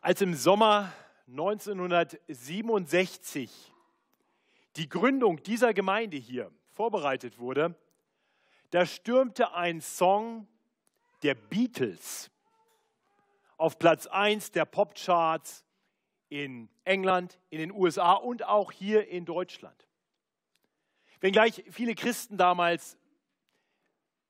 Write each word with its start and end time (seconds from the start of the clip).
Als 0.00 0.20
im 0.20 0.34
Sommer 0.34 0.92
1967 1.26 3.50
die 4.76 4.88
Gründung 4.88 5.42
dieser 5.42 5.74
Gemeinde 5.74 6.16
hier 6.16 6.52
vorbereitet 6.72 7.40
wurde, 7.40 7.74
da 8.70 8.86
stürmte 8.86 9.54
ein 9.54 9.80
Song 9.80 10.46
der 11.24 11.34
Beatles 11.34 12.30
auf 13.56 13.80
Platz 13.80 14.06
1 14.06 14.52
der 14.52 14.66
Popcharts 14.66 15.64
in 16.28 16.68
England, 16.84 17.40
in 17.50 17.58
den 17.58 17.72
USA 17.72 18.12
und 18.12 18.44
auch 18.44 18.70
hier 18.70 19.08
in 19.08 19.24
Deutschland. 19.24 19.88
Wenngleich 21.18 21.64
viele 21.70 21.96
Christen 21.96 22.36
damals, 22.36 22.96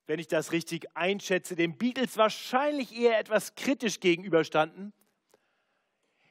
wenn 0.06 0.18
ich 0.18 0.28
das 0.28 0.52
richtig 0.52 0.96
einschätze, 0.96 1.56
den 1.56 1.76
Beatles 1.76 2.16
wahrscheinlich 2.16 2.96
eher 2.96 3.18
etwas 3.18 3.54
kritisch 3.54 4.00
gegenüberstanden, 4.00 4.94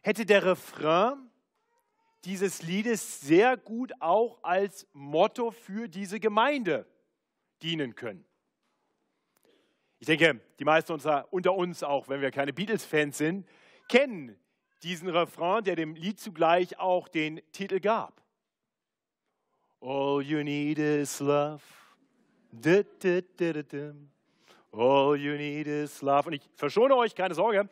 hätte 0.08 0.26
der 0.26 0.46
Refrain 0.46 1.30
dieses 2.24 2.64
Liedes 2.64 3.20
sehr 3.20 3.58
gut 3.58 3.92
auch 4.00 4.42
als 4.42 4.88
Motto 4.94 5.52
für 5.52 5.90
diese 5.90 6.22
Gemeinde 6.22 6.88
dienen 7.62 7.94
können. 7.94 8.24
Ich 10.00 10.08
denke, 10.08 10.40
die 10.60 10.64
meisten 10.64 10.94
unter, 10.94 11.54
uns, 11.56 11.84
auch 11.84 12.08
wenn 12.08 12.22
wir 12.22 12.32
keine 12.32 12.54
Beatles-Fans 12.54 13.18
sind, 13.18 13.46
kennen 13.90 14.40
diesen 14.82 15.10
Refrain, 15.10 15.66
der 15.66 15.76
dem 15.76 15.94
Lied 15.96 16.22
zugleich 16.22 16.80
auch 16.80 17.10
den 17.10 17.42
Titel 17.52 17.82
gab. 17.82 18.24
All 19.82 20.22
you 20.22 20.42
need 20.42 20.80
is 20.80 21.20
love. 21.20 21.62
All 24.72 25.18
you 25.18 25.34
need 25.34 25.68
is 25.68 26.02
love. 26.02 26.28
Und 26.28 26.34
ich 26.34 26.50
verschone 26.56 26.96
euch, 26.96 27.14
keine 27.14 27.34
Sorge. 27.34 27.68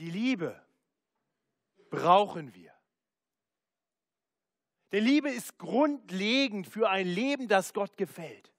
Die 0.00 0.10
Liebe 0.10 0.58
brauchen 1.90 2.54
wir. 2.54 2.72
Denn 4.92 5.04
Liebe 5.04 5.30
ist 5.30 5.58
grundlegend 5.58 6.66
für 6.66 6.88
ein 6.88 7.06
Leben, 7.06 7.48
das 7.48 7.74
Gott 7.74 7.98
gefällt. 7.98 8.50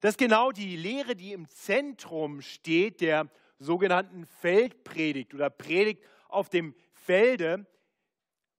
Das 0.00 0.12
ist 0.12 0.18
genau 0.18 0.52
die 0.52 0.74
Lehre, 0.76 1.14
die 1.14 1.34
im 1.34 1.46
Zentrum 1.48 2.40
steht 2.40 3.02
der 3.02 3.30
sogenannten 3.58 4.24
Feldpredigt 4.24 5.34
oder 5.34 5.50
Predigt 5.50 6.02
auf 6.28 6.48
dem 6.48 6.74
Felde, 6.94 7.66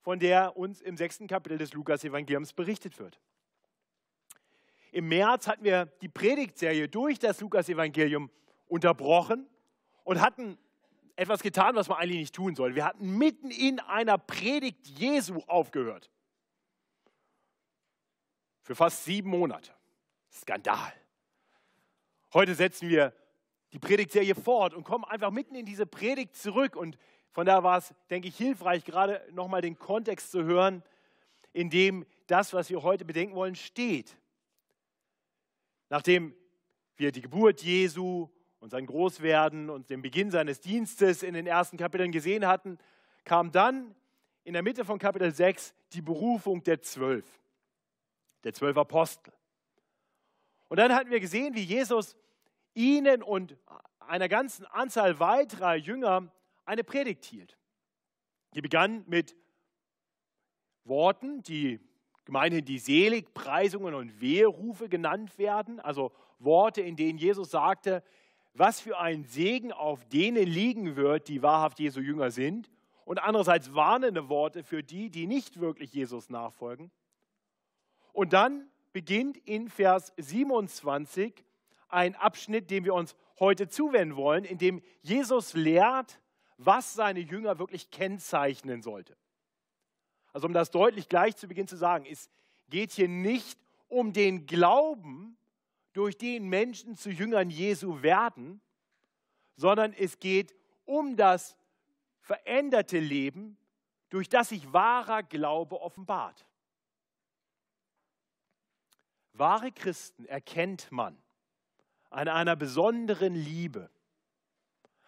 von 0.01 0.19
der 0.19 0.57
uns 0.57 0.81
im 0.81 0.95
sechsten 0.95 1.25
Kapitel 1.25 1.57
des 1.57 1.73
Lukas-Evangeliums 1.73 2.53
berichtet 2.53 2.99
wird. 2.99 3.19
Im 4.91 5.07
März 5.07 5.47
hatten 5.47 5.63
wir 5.63 5.87
die 6.01 6.07
Predigtserie 6.07 6.87
durch 6.87 7.17
das 7.17 7.41
Lukas-Evangelium 7.41 8.29
unterbrochen 8.67 9.49
und 10.03 10.21
hatten 10.21 10.59
etwas 11.17 11.41
getan, 11.41 11.75
was 11.75 11.89
man 11.89 11.97
eigentlich 11.97 12.19
nicht 12.19 12.35
tun 12.35 12.55
soll. 12.55 12.75
Wir 12.75 12.85
hatten 12.85 13.17
mitten 13.17 13.49
in 13.51 13.79
einer 13.79 14.17
Predigt 14.17 14.87
Jesu 14.87 15.41
aufgehört. 15.47 16.11
Für 18.61 18.75
fast 18.75 19.03
sieben 19.03 19.31
Monate. 19.31 19.73
Skandal. 20.31 20.93
Heute 22.33 22.53
setzen 22.53 22.87
wir 22.87 23.13
die 23.73 23.79
Predigtserie 23.79 24.35
fort 24.35 24.75
und 24.75 24.83
kommen 24.83 25.05
einfach 25.05 25.31
mitten 25.31 25.55
in 25.55 25.65
diese 25.65 25.87
Predigt 25.87 26.35
zurück. 26.35 26.75
Und 26.75 26.99
von 27.31 27.47
da 27.47 27.63
war 27.63 27.79
es, 27.79 27.95
denke 28.11 28.27
ich, 28.27 28.37
hilfreich, 28.37 28.85
gerade 28.85 29.27
nochmal 29.31 29.61
den 29.61 29.79
Kontext 29.79 30.31
zu 30.31 30.43
hören, 30.43 30.83
in 31.51 31.71
dem 31.71 32.05
das, 32.27 32.53
was 32.53 32.69
wir 32.69 32.83
heute 32.83 33.05
bedenken 33.05 33.35
wollen, 33.35 33.55
steht. 33.55 34.15
Nachdem 35.89 36.35
wir 36.95 37.11
die 37.11 37.21
Geburt 37.21 37.63
Jesu 37.63 38.29
und 38.59 38.69
sein 38.69 38.85
Großwerden 38.85 39.69
und 39.69 39.89
den 39.89 40.01
Beginn 40.01 40.31
seines 40.31 40.59
Dienstes 40.59 41.23
in 41.23 41.33
den 41.33 41.47
ersten 41.47 41.77
Kapiteln 41.77 42.11
gesehen 42.11 42.47
hatten, 42.47 42.77
kam 43.23 43.51
dann 43.51 43.95
in 44.43 44.53
der 44.53 44.63
Mitte 44.63 44.85
von 44.85 44.99
Kapitel 44.99 45.33
6 45.33 45.73
die 45.93 46.01
Berufung 46.01 46.63
der 46.63 46.81
Zwölf, 46.81 47.25
der 48.43 48.53
zwölf 48.53 48.77
Apostel. 48.77 49.33
Und 50.69 50.77
dann 50.77 50.93
hatten 50.93 51.09
wir 51.09 51.19
gesehen, 51.19 51.55
wie 51.55 51.63
Jesus 51.63 52.15
ihnen 52.73 53.21
und 53.23 53.57
einer 53.99 54.29
ganzen 54.29 54.65
Anzahl 54.65 55.19
weiterer 55.19 55.75
Jünger 55.75 56.31
eine 56.65 56.83
Predigt 56.83 57.25
hielt. 57.25 57.57
Die 58.53 58.61
begann 58.61 59.03
mit 59.07 59.35
Worten, 60.83 61.43
die 61.43 61.79
gemeinhin 62.25 62.65
die 62.65 62.79
Seligpreisungen 62.79 63.93
und 63.93 64.21
Weherufe 64.21 64.89
genannt 64.89 65.37
werden, 65.37 65.79
also 65.79 66.11
Worte, 66.39 66.81
in 66.81 66.95
denen 66.95 67.17
Jesus 67.17 67.51
sagte, 67.51 68.03
was 68.57 68.79
für 68.79 68.97
ein 68.97 69.23
Segen 69.23 69.71
auf 69.71 70.05
denen 70.05 70.45
liegen 70.45 70.95
wird, 70.95 71.27
die 71.27 71.41
wahrhaft 71.41 71.79
Jesu 71.79 71.99
Jünger 71.99 72.31
sind, 72.31 72.69
und 73.05 73.19
andererseits 73.19 73.73
warnende 73.73 74.27
Worte 74.27 74.63
für 74.63 74.83
die, 74.83 75.09
die 75.09 75.27
nicht 75.27 75.61
wirklich 75.61 75.93
Jesus 75.93 76.29
nachfolgen. 76.29 76.91
Und 78.11 78.33
dann 78.33 78.67
beginnt 78.91 79.37
in 79.37 79.69
Vers 79.69 80.11
27 80.17 81.45
ein 81.87 82.15
Abschnitt, 82.15 82.69
dem 82.69 82.83
wir 82.83 82.93
uns 82.93 83.15
heute 83.39 83.69
zuwenden 83.69 84.17
wollen, 84.17 84.43
in 84.43 84.57
dem 84.57 84.81
Jesus 85.01 85.53
lehrt, 85.53 86.19
was 86.57 86.95
seine 86.95 87.19
Jünger 87.19 87.59
wirklich 87.59 87.91
kennzeichnen 87.91 88.81
sollte. 88.81 89.15
Also 90.33 90.47
um 90.47 90.53
das 90.53 90.71
deutlich 90.71 91.07
gleich 91.07 91.35
zu 91.37 91.47
Beginn 91.47 91.67
zu 91.67 91.77
sagen, 91.77 92.05
es 92.09 92.29
geht 92.69 92.91
hier 92.91 93.07
nicht 93.07 93.57
um 93.87 94.11
den 94.11 94.47
Glauben, 94.47 95.37
durch 95.97 96.15
den 96.15 96.47
Menschen 96.47 96.95
zu 96.95 97.09
Jüngern 97.09 97.49
Jesu 97.49 98.03
werden, 98.03 98.61
sondern 99.55 99.93
es 99.93 100.19
geht 100.19 100.53
um 100.85 101.17
das 101.17 101.57
veränderte 102.19 102.99
Leben, 102.99 103.57
durch 104.09 104.29
das 104.29 104.49
sich 104.49 104.71
wahrer 104.71 105.23
Glaube 105.23 105.81
offenbart. 105.81 106.45
Wahre 109.33 109.71
Christen 109.71 110.25
erkennt 110.25 110.91
man 110.91 111.17
an 112.11 112.27
einer 112.27 112.55
besonderen 112.55 113.33
Liebe, 113.33 113.89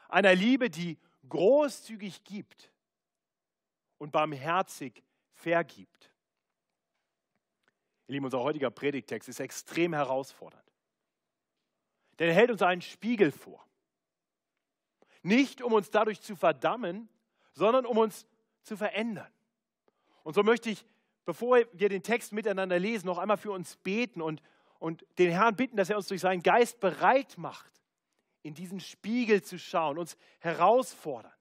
einer 0.08 0.34
Liebe, 0.34 0.72
die 0.72 0.98
großzügig 1.30 2.24
gibt 2.24 2.74
und 4.00 4.12
barmherzig 4.12 5.04
vergibt. 5.34 6.12
Ihr 8.08 8.14
Lieben, 8.14 8.26
unser 8.26 8.40
heutiger 8.40 8.72
Predigtext 8.72 9.30
ist 9.30 9.40
extrem 9.40 9.94
herausfordernd. 9.94 10.69
Denn 12.20 12.28
er 12.30 12.36
hält 12.36 12.52
uns 12.52 12.62
einen 12.62 12.82
Spiegel 12.82 13.32
vor. 13.32 13.66
Nicht 15.24 15.62
um 15.62 15.74
uns 15.74 15.90
dadurch 15.90 16.22
zu 16.22 16.36
verdammen, 16.36 17.10
sondern 17.54 17.86
um 17.86 17.98
uns 17.98 18.28
zu 18.62 18.78
verändern. 18.78 19.32
Und 20.24 20.34
so 20.34 20.44
möchte 20.44 20.70
ich, 20.70 20.86
bevor 21.26 21.60
wir 21.74 21.90
den 21.90 22.04
Text 22.04 22.34
miteinander 22.34 22.78
lesen, 22.78 23.08
noch 23.08 23.18
einmal 23.18 23.38
für 23.38 23.52
uns 23.52 23.78
beten 23.78 24.22
und, 24.22 24.42
und 24.80 25.06
den 25.18 25.32
Herrn 25.32 25.56
bitten, 25.56 25.78
dass 25.78 25.90
er 25.90 25.98
uns 25.98 26.08
durch 26.08 26.22
seinen 26.22 26.44
Geist 26.44 26.80
bereit 26.80 27.38
macht, 27.38 27.72
in 28.42 28.54
diesen 28.54 28.80
Spiegel 28.80 29.42
zu 29.42 29.58
schauen, 29.58 29.98
uns 29.98 30.18
herausfordern 30.40 31.34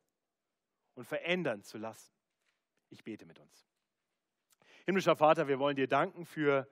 und 0.95 1.05
verändern 1.05 1.63
zu 1.63 1.79
lassen. 1.79 2.13
Ich 2.91 3.05
bete 3.05 3.27
mit 3.27 3.39
uns. 3.39 3.69
Himmlischer 4.85 5.17
Vater, 5.17 5.49
wir 5.49 5.59
wollen 5.59 5.77
dir 5.77 5.87
danken 5.87 6.25
für 6.25 6.69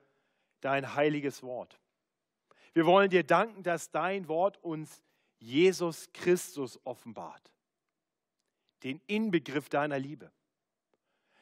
dein 0.61 0.95
heiliges 0.95 1.43
Wort. 1.43 1.79
Wir 2.77 2.85
wollen 2.85 3.09
dir 3.09 3.23
danken, 3.23 3.63
dass 3.63 3.89
dein 3.89 4.27
Wort 4.27 4.63
uns 4.63 5.01
Jesus 5.39 6.13
Christus 6.13 6.79
offenbart, 6.83 7.51
den 8.83 9.01
Inbegriff 9.07 9.67
deiner 9.67 9.97
Liebe. 9.97 10.31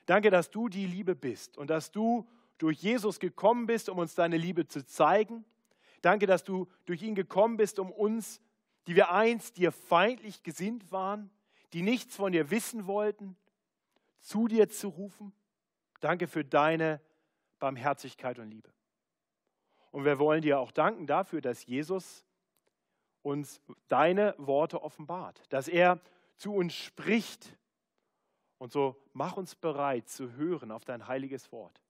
Danke, 0.06 0.30
dass 0.30 0.50
du 0.50 0.70
die 0.70 0.86
Liebe 0.86 1.14
bist 1.14 1.58
und 1.58 1.70
dass 1.70 1.92
du 1.92 2.26
durch 2.58 2.82
Jesus 2.82 3.20
gekommen 3.20 3.66
bist, 3.66 3.90
um 3.90 3.98
uns 3.98 4.16
deine 4.16 4.38
Liebe 4.38 4.66
zu 4.66 4.86
zeigen. 4.86 5.44
Danke, 6.02 6.26
dass 6.26 6.46
du 6.46 6.70
durch 6.86 7.02
ihn 7.02 7.16
gekommen 7.16 7.58
bist, 7.58 7.80
um 7.80 7.92
uns, 7.92 8.40
die 8.88 8.96
wir 8.96 9.12
einst 9.12 9.58
dir 9.58 9.74
feindlich 9.74 10.42
gesinnt 10.42 10.90
waren, 10.94 11.30
die 11.74 11.82
nichts 11.82 12.16
von 12.16 12.32
dir 12.32 12.50
wissen 12.50 12.88
wollten, 12.88 13.36
zu 14.22 14.48
dir 14.48 14.70
zu 14.70 14.88
rufen. 14.88 15.34
Danke 16.00 16.30
für 16.30 16.46
deine 16.46 17.02
Barmherzigkeit 17.60 18.40
und 18.40 18.50
Liebe. 18.50 18.75
Und 19.96 20.04
wir 20.04 20.20
wollen 20.20 20.42
dir 20.42 20.60
auch 20.60 20.74
danken 20.74 21.08
dafür, 21.08 21.40
dass 21.40 21.66
Jesus 21.66 22.26
uns 23.22 23.62
deine 23.88 24.36
Worte 24.38 24.84
offenbart, 24.84 25.42
dass 25.54 25.70
er 25.70 26.02
zu 26.36 26.54
uns 26.54 26.74
spricht. 26.74 27.56
Und 28.58 28.74
so 28.74 29.02
mach 29.14 29.38
uns 29.38 29.56
bereit 29.56 30.10
zu 30.10 30.34
hören 30.34 30.72
auf 30.72 30.84
dein 30.84 31.08
heiliges 31.08 31.50
Wort. 31.54 31.82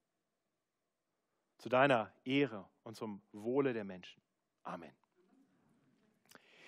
Zu 1.58 1.68
deiner 1.68 2.12
Ehre 2.24 2.64
und 2.84 2.94
zum 2.94 3.22
Wohle 3.32 3.72
der 3.72 3.82
Menschen. 3.82 4.22
Amen. 4.62 4.92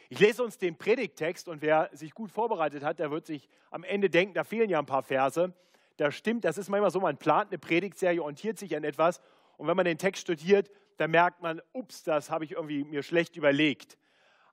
Ich 0.09 0.19
lese 0.19 0.43
uns 0.43 0.59
den 0.59 0.77
Predigttext 0.77 1.47
und 1.47 1.63
wer 1.63 1.89
sich 1.93 2.15
gut 2.15 2.33
vorbereitet 2.33 2.83
hat, 2.83 2.99
der 2.99 3.13
wird 3.13 3.27
sich 3.27 3.49
am 3.71 3.85
Ende 3.85 4.11
denken, 4.11 4.35
da 4.35 4.43
fehlen 4.43 4.71
ja 4.71 4.81
ein 4.81 4.87
paar 4.87 5.05
Verse. 5.05 5.55
Das 5.99 6.17
stimmt, 6.17 6.45
das 6.45 6.59
ist 6.59 6.69
manchmal 6.69 6.91
so, 6.91 6.99
man 6.99 7.17
plant 7.17 7.53
eine 7.53 7.59
Predigtserie, 7.59 8.21
orientiert 8.21 8.59
sich 8.59 8.75
an 8.75 8.83
etwas 8.83 9.21
Und 9.59 9.67
wenn 9.67 9.77
man 9.77 9.85
den 9.85 9.99
Text 9.99 10.23
studiert, 10.23 10.71
dann 10.97 11.11
merkt 11.11 11.43
man, 11.43 11.61
ups, 11.73 12.03
das 12.05 12.31
habe 12.31 12.45
ich 12.45 12.53
irgendwie 12.53 12.85
mir 12.85 13.03
schlecht 13.03 13.37
überlegt. 13.37 13.99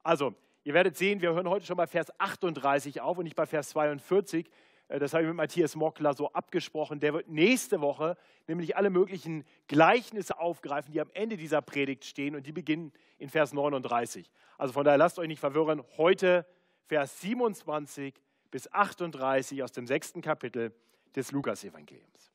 Also, 0.03 0.35
ihr 0.63 0.73
werdet 0.73 0.97
sehen, 0.97 1.21
wir 1.21 1.33
hören 1.33 1.47
heute 1.47 1.65
schon 1.65 1.77
bei 1.77 1.87
Vers 1.87 2.11
38 2.19 3.01
auf 3.01 3.17
und 3.17 3.23
nicht 3.23 3.35
bei 3.35 3.45
Vers 3.45 3.69
42. 3.69 4.49
Äh, 4.87 4.99
das 4.99 5.13
habe 5.13 5.23
ich 5.23 5.27
mit 5.27 5.37
Matthias 5.37 5.75
Mockler 5.75 6.13
so 6.13 6.31
abgesprochen. 6.33 6.99
Der 6.99 7.13
wird 7.13 7.29
nächste 7.29 7.81
Woche 7.81 8.17
nämlich 8.47 8.75
alle 8.75 8.89
möglichen 8.89 9.45
Gleichnisse 9.67 10.39
aufgreifen, 10.39 10.91
die 10.91 11.01
am 11.01 11.09
Ende 11.13 11.37
dieser 11.37 11.61
Predigt 11.61 12.03
stehen 12.03 12.35
und 12.35 12.45
die 12.45 12.51
beginnen 12.51 12.91
in 13.17 13.29
Vers 13.29 13.53
39. 13.53 14.29
Also 14.57 14.73
von 14.73 14.85
daher 14.85 14.97
lasst 14.97 15.19
euch 15.19 15.27
nicht 15.27 15.39
verwirren. 15.39 15.83
Heute 15.97 16.45
Vers 16.87 17.21
27 17.21 18.13
bis 18.49 18.71
38 18.71 19.63
aus 19.63 19.71
dem 19.71 19.85
sechsten 19.87 20.21
Kapitel 20.21 20.73
des 21.15 21.31
Lukasevangeliums. 21.31 22.34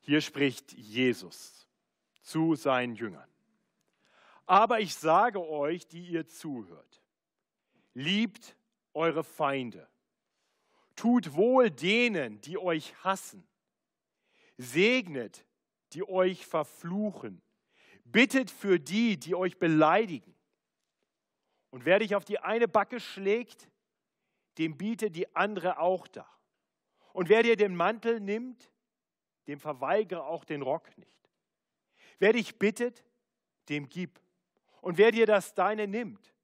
Hier 0.00 0.20
spricht 0.20 0.72
Jesus 0.72 1.68
zu 2.22 2.54
seinen 2.54 2.94
Jüngern. 2.94 3.28
Aber 4.46 4.80
ich 4.80 4.94
sage 4.94 5.46
euch, 5.46 5.86
die 5.86 6.06
ihr 6.06 6.26
zuhört, 6.26 7.02
liebt 7.94 8.56
eure 8.94 9.22
Feinde 9.22 9.88
Tut 11.00 11.32
wohl 11.34 11.70
denen, 11.70 12.42
die 12.42 12.58
euch 12.58 12.94
hassen. 13.02 13.48
Segnet, 14.58 15.46
die 15.94 16.06
euch 16.06 16.44
verfluchen. 16.44 17.40
Bittet 18.04 18.50
für 18.50 18.78
die, 18.78 19.18
die 19.18 19.34
euch 19.34 19.58
beleidigen. 19.58 20.36
Und 21.70 21.86
wer 21.86 22.00
dich 22.00 22.14
auf 22.14 22.26
die 22.26 22.38
eine 22.40 22.68
Backe 22.68 23.00
schlägt, 23.00 23.70
dem 24.58 24.76
biete 24.76 25.10
die 25.10 25.34
andere 25.34 25.78
auch 25.78 26.06
da. 26.06 26.28
Und 27.14 27.30
wer 27.30 27.44
dir 27.44 27.56
den 27.56 27.74
Mantel 27.74 28.20
nimmt, 28.20 28.70
dem 29.46 29.60
verweigere 29.60 30.24
auch 30.24 30.44
den 30.44 30.62
Rock 30.62 30.96
nicht. 30.98 31.28
Wer 32.18 32.32
dich 32.32 32.58
bittet, 32.58 33.04
dem 33.68 33.88
gib. 33.88 34.20
Und 34.80 34.98
wer 34.98 35.10
dir 35.10 35.26
das 35.26 35.54
Deine 35.54 35.86
nimmt, 35.86 36.34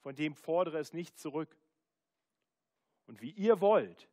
von 0.00 0.14
dem 0.14 0.34
fordere 0.34 0.78
es 0.78 0.92
nicht 0.92 1.18
zurück 1.18 1.56
und 3.06 3.20
wie 3.20 3.30
ihr 3.30 3.60
wollt, 3.60 4.08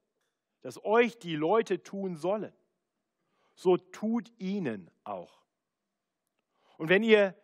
dass 0.62 0.84
euch 0.84 1.18
die 1.18 1.36
Leute 1.36 1.84
tun 1.84 2.16
sollen, 2.16 2.54
so 3.56 3.78
tut 3.78 4.32
ihnen 4.38 4.90
auch. 5.04 5.44
Und 6.78 6.90
wenn 6.90 7.04
ihr 7.04 7.36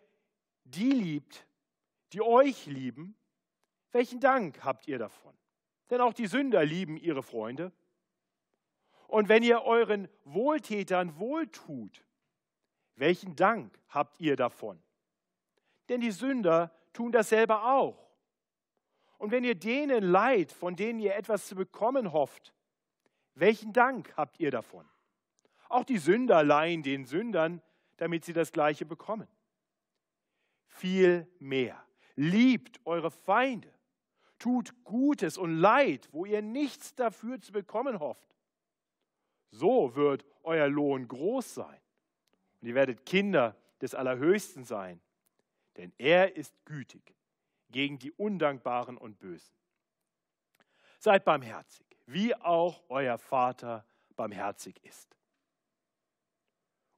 die 0.64 0.92
liebt, 0.92 1.46
die 2.12 2.22
euch 2.22 2.66
lieben, 2.66 3.16
welchen 3.92 4.20
Dank 4.20 4.64
habt 4.64 4.88
ihr 4.88 4.98
davon? 4.98 5.34
Denn 5.90 6.02
auch 6.02 6.14
die 6.14 6.28
Sünder 6.28 6.66
lieben 6.66 6.98
ihre 6.98 7.24
Freunde. 7.24 7.72
Und 9.14 9.30
wenn 9.30 9.44
ihr 9.44 9.62
euren 9.62 10.10
Wohltätern 10.24 11.20
wohltut, 11.20 12.04
welchen 12.96 13.36
Dank 13.36 13.80
habt 13.90 14.20
ihr 14.20 14.36
davon? 14.36 14.82
Denn 15.88 16.02
die 16.02 16.10
Sünder 16.10 16.74
tun 16.94 17.12
dasselbe 17.12 17.62
auch. 17.62 18.10
Und 19.20 19.30
wenn 19.30 19.44
ihr 19.44 19.54
denen 19.54 20.04
leid, 20.04 20.52
von 20.52 20.76
denen 20.76 21.00
ihr 21.00 21.14
etwas 21.16 21.46
zu 21.46 21.54
bekommen 21.54 22.12
hofft, 22.12 22.56
welchen 23.36 23.72
Dank 23.72 24.12
habt 24.18 24.40
ihr 24.40 24.50
davon? 24.50 24.90
Auch 25.70 25.84
die 25.84 26.00
Sünder 26.00 26.44
leihen 26.44 26.82
den 26.82 27.06
Sündern, 27.06 27.62
damit 27.98 28.26
sie 28.26 28.34
das 28.34 28.52
Gleiche 28.52 28.88
bekommen. 28.88 29.28
Viel 30.66 31.28
mehr. 31.38 31.86
Liebt 32.16 32.82
eure 32.84 33.12
Feinde. 33.12 33.72
Tut 34.40 34.74
Gutes 34.84 35.38
und 35.38 35.56
Leid, 35.56 36.10
wo 36.12 36.26
ihr 36.26 36.42
nichts 36.42 36.96
dafür 36.96 37.40
zu 37.40 37.52
bekommen 37.52 38.00
hofft. 38.00 38.33
So 39.54 39.96
wird 39.96 40.26
euer 40.42 40.68
Lohn 40.68 41.08
groß 41.08 41.54
sein. 41.54 41.80
Und 42.60 42.70
ihr 42.70 42.74
werdet 42.74 43.06
Kinder 43.06 43.56
des 43.82 43.94
Allerhöchsten 43.94 44.64
sein, 44.64 45.00
denn 45.78 45.94
er 46.00 46.36
ist 46.36 46.56
gütig 46.66 47.16
gegen 47.70 48.00
die 48.00 48.12
Undankbaren 48.12 48.98
und 48.98 49.20
Bösen. 49.20 49.56
Seid 50.98 51.24
barmherzig, 51.24 51.86
wie 52.08 52.34
auch 52.34 52.82
euer 52.90 53.20
Vater 53.20 53.86
barmherzig 54.16 54.84
ist. 54.84 55.16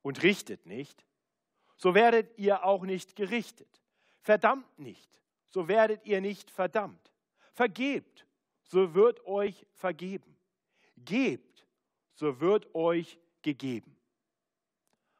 Und 0.01 0.24
richtet 0.24 0.66
nicht, 0.66 1.06
so 1.75 1.94
werdet 1.94 2.38
ihr 2.38 2.63
auch 2.63 2.84
nicht 2.84 3.18
gerichtet. 3.18 3.81
Verdammt 4.22 4.80
nicht, 4.80 5.22
so 5.50 5.68
werdet 5.68 6.06
ihr 6.06 6.22
nicht 6.22 6.50
verdammt. 6.50 7.12
Vergebt, 7.54 8.25
so 8.63 8.94
wird 8.94 9.25
euch 9.25 9.68
vergeben. 9.74 10.38
Gebt, 10.98 11.55
so 12.15 12.39
wird 12.39 12.73
euch 12.73 13.19
gegeben. 13.41 13.95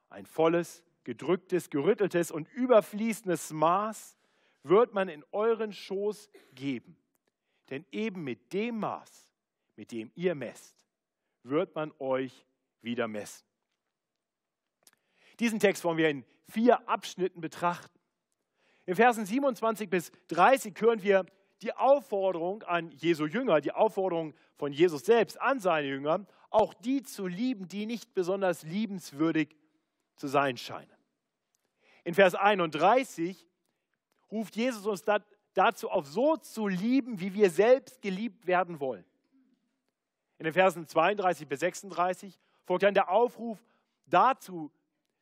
Ein 0.10 0.26
volles, 0.26 0.84
gedrücktes, 1.04 1.70
gerütteltes 1.70 2.32
und 2.32 2.50
überfließendes 2.54 3.52
Maß 3.52 4.18
wird 4.64 4.94
man 4.94 5.10
in 5.10 5.24
euren 5.32 5.72
Schoß 5.72 6.30
geben. 6.54 6.98
Denn 7.70 7.86
eben 7.92 8.24
mit 8.24 8.54
dem 8.54 8.80
Maß, 8.80 9.30
mit 9.76 9.92
dem 9.92 10.12
ihr 10.16 10.36
messt, 10.36 10.76
wird 11.44 11.76
man 11.76 11.92
euch 12.00 12.46
wieder 12.82 13.08
messen. 13.08 13.46
Diesen 15.40 15.60
Text 15.60 15.84
wollen 15.84 15.98
wir 15.98 16.10
in 16.10 16.26
vier 16.48 16.88
Abschnitten 16.88 17.42
betrachten. 17.42 18.00
In 18.86 18.96
Versen 18.96 19.26
27 19.26 19.90
bis 19.90 20.12
30 20.28 20.80
hören 20.80 21.04
wir 21.04 21.26
die 21.62 21.74
Aufforderung 21.74 22.64
an 22.64 22.92
Jesu 22.92 23.26
Jünger, 23.26 23.62
die 23.62 23.72
Aufforderung 23.72 24.34
von 24.58 24.72
Jesus 24.72 25.06
selbst 25.06 25.42
an 25.42 25.60
seine 25.60 25.88
Jünger, 25.88 26.26
auch 26.56 26.74
die 26.74 27.04
zu 27.04 27.28
lieben, 27.28 27.68
die 27.68 27.86
nicht 27.86 28.14
besonders 28.14 28.64
liebenswürdig 28.64 29.54
zu 30.16 30.28
sein 30.28 30.56
scheinen. 30.56 30.90
In 32.06 32.14
Vers 32.14 32.34
31 32.34 33.46
ruft 34.32 34.56
Jesus 34.56 34.86
uns 34.86 35.04
dazu 35.54 35.90
auf, 35.90 36.08
so 36.08 36.38
zu 36.38 36.68
lieben, 36.68 37.20
wie 37.20 37.34
wir 37.34 37.50
selbst 37.50 38.02
geliebt 38.02 38.48
werden 38.48 38.80
wollen. 38.80 39.04
In 40.38 40.46
den 40.46 40.54
Versen 40.54 40.88
32 40.88 41.46
bis 41.46 41.60
36 41.60 42.40
folgt 42.64 42.84
dann 42.84 42.94
der 42.94 43.10
Aufruf 43.10 43.62
dazu, 44.06 44.72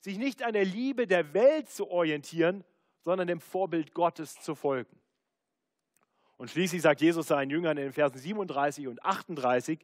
sich 0.01 0.19
nicht 0.19 0.43
an 0.43 0.53
der 0.53 0.65
Liebe 0.65 1.07
der 1.07 1.33
Welt 1.33 1.67
zu 1.67 1.89
orientieren, 1.89 2.63
sondern 3.01 3.27
dem 3.27 3.39
Vorbild 3.39 3.93
Gottes 3.95 4.39
zu 4.39 4.53
folgen. 4.53 4.99
Und 6.37 6.51
schließlich 6.51 6.83
sagt 6.83 7.01
Jesus 7.01 7.27
seinen 7.27 7.49
Jüngern 7.49 7.77
in 7.77 7.85
den 7.85 7.93
Versen 7.93 8.19
37 8.19 8.87
und 8.87 9.03
38, 9.03 9.79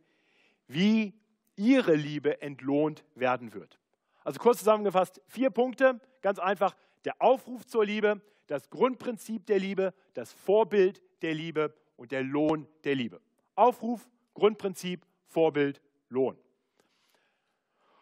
wie 0.67 1.13
ihre 1.59 1.93
Liebe 1.93 2.41
entlohnt 2.41 3.03
werden 3.15 3.53
wird. 3.53 3.77
Also 4.23 4.39
kurz 4.39 4.59
zusammengefasst, 4.59 5.21
vier 5.27 5.49
Punkte, 5.49 5.99
ganz 6.21 6.39
einfach, 6.39 6.75
der 7.03 7.21
Aufruf 7.21 7.65
zur 7.65 7.85
Liebe, 7.85 8.21
das 8.47 8.69
Grundprinzip 8.69 9.45
der 9.45 9.59
Liebe, 9.59 9.93
das 10.13 10.31
Vorbild 10.31 11.01
der 11.21 11.33
Liebe 11.33 11.75
und 11.97 12.11
der 12.11 12.23
Lohn 12.23 12.65
der 12.85 12.95
Liebe. 12.95 13.21
Aufruf, 13.55 14.09
Grundprinzip, 14.33 15.05
Vorbild, 15.27 15.81
Lohn. 16.07 16.37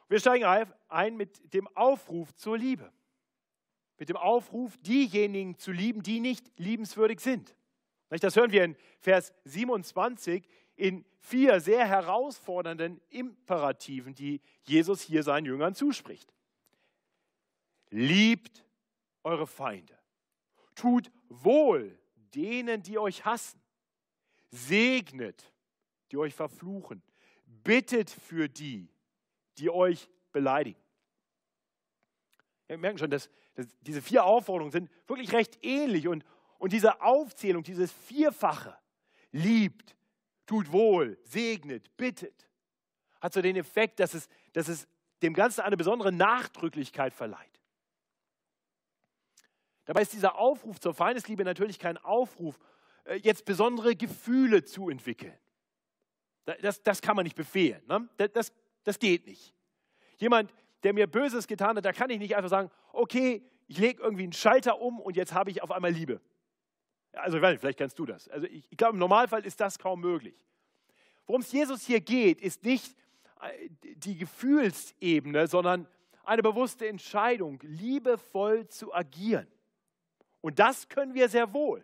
Wir 0.08 0.20
steigen 0.20 0.46
ein 0.88 1.18
mit 1.18 1.54
dem 1.54 1.68
Aufruf 1.76 2.34
zur 2.36 2.58
Liebe. 2.58 2.92
Mit 3.98 4.10
dem 4.10 4.18
Aufruf, 4.18 4.78
diejenigen 4.78 5.58
zu 5.58 5.72
lieben, 5.72 6.04
die 6.04 6.20
nicht 6.20 6.52
liebenswürdig 6.58 7.20
sind. 7.20 7.56
Das 8.10 8.36
hören 8.36 8.52
wir 8.52 8.64
in 8.64 8.76
Vers 9.00 9.34
27 9.46 10.48
in 10.78 11.04
vier 11.20 11.60
sehr 11.60 11.86
herausfordernden 11.86 13.02
Imperativen, 13.10 14.16
die 14.16 14.42
Jesus 14.64 15.02
hier 15.02 15.24
seinen 15.24 15.46
Jüngern 15.46 15.76
zuspricht. 15.76 16.34
Liebt 17.90 18.64
eure 19.24 19.48
Feinde. 19.48 19.98
Tut 20.76 21.12
wohl 21.28 22.00
denen, 22.34 22.84
die 22.84 22.98
euch 22.98 23.26
hassen. 23.26 23.60
Segnet, 24.52 25.52
die 26.12 26.18
euch 26.18 26.34
verfluchen. 26.34 27.02
Bittet 27.46 28.10
für 28.10 28.48
die, 28.48 28.90
die 29.58 29.70
euch 29.70 30.10
beleidigen. 30.32 30.80
Wir 32.68 32.78
merken 32.78 33.00
schon, 33.00 33.10
dass, 33.10 33.30
dass 33.56 33.68
diese 33.82 34.02
vier 34.02 34.24
Aufforderungen 34.26 34.72
sind 34.72 34.90
wirklich 35.08 35.34
recht 35.34 35.58
ähnlich 35.64 36.08
und, 36.08 36.24
und 36.60 36.72
diese 36.74 37.02
Aufzählung, 37.02 37.64
dieses 37.64 37.92
Vierfache, 37.92 38.78
liebt, 39.32 39.97
tut 40.48 40.72
wohl, 40.72 41.20
segnet, 41.24 41.96
bittet, 41.98 42.48
hat 43.22 43.34
so 43.34 43.42
den 43.42 43.56
Effekt, 43.56 44.00
dass 44.00 44.16
es, 44.16 44.28
dass 44.54 44.68
es 44.68 44.88
dem 45.22 45.34
Ganzen 45.34 45.62
eine 45.62 45.78
besondere 45.78 46.12
Nachdrücklichkeit 46.12 47.14
verleiht. 47.14 47.62
Dabei 49.86 50.02
ist 50.02 50.14
dieser 50.14 50.38
Aufruf 50.38 50.80
zur 50.80 50.94
Feindesliebe 50.94 51.44
natürlich 51.44 51.80
kein 51.80 51.98
Aufruf, 51.98 52.60
äh, 53.06 53.16
jetzt 53.16 53.46
besondere 53.46 53.96
Gefühle 53.96 54.64
zu 54.64 54.90
entwickeln. 54.90 55.38
Das, 56.62 56.82
das 56.82 57.02
kann 57.02 57.16
man 57.16 57.24
nicht 57.24 57.36
befehlen. 57.36 57.82
Ne? 57.88 58.08
Das, 58.18 58.32
das, 58.32 58.54
das 58.84 59.00
geht 59.00 59.28
nicht. 59.28 59.54
Jemand, 60.18 60.54
der 60.84 60.94
mir 60.94 61.08
Böses 61.08 61.48
getan 61.48 61.76
hat, 61.76 61.86
da 61.86 61.92
kann 61.92 62.10
ich 62.10 62.20
nicht 62.20 62.36
einfach 62.36 62.50
sagen, 62.50 62.72
okay, 62.94 63.44
ich 63.68 63.78
lege 63.78 64.02
irgendwie 64.02 64.24
einen 64.24 64.34
Schalter 64.34 64.80
um 64.80 65.00
und 65.00 65.18
jetzt 65.18 65.34
habe 65.34 65.52
ich 65.52 65.62
auf 65.62 65.72
einmal 65.72 65.92
Liebe. 65.92 66.22
Also 67.18 67.40
vielleicht 67.40 67.78
kennst 67.78 67.98
du 68.00 68.06
das. 68.06 68.28
Also 68.30 68.48
ich, 68.48 68.66
ich 68.70 68.78
glaube, 68.78 68.94
im 68.94 69.00
Normalfall 69.00 69.46
ist 69.46 69.60
das 69.60 69.78
kaum 69.78 70.02
möglich. 70.02 70.36
Worum 71.26 71.42
es 71.42 71.52
Jesus 71.52 71.86
hier 71.86 72.00
geht, 72.00 72.42
ist 72.42 72.64
nicht 72.64 72.96
äh, 73.42 73.70
die 73.96 74.18
Gefühlsebene, 74.18 75.48
sondern 75.48 75.88
eine 76.24 76.42
bewusste 76.42 76.88
Entscheidung, 76.88 77.60
liebevoll 77.64 78.68
zu 78.68 78.94
agieren. 78.94 79.48
Und 80.42 80.60
das 80.60 80.88
können 80.90 81.14
wir 81.14 81.30
sehr 81.30 81.54
wohl. 81.54 81.84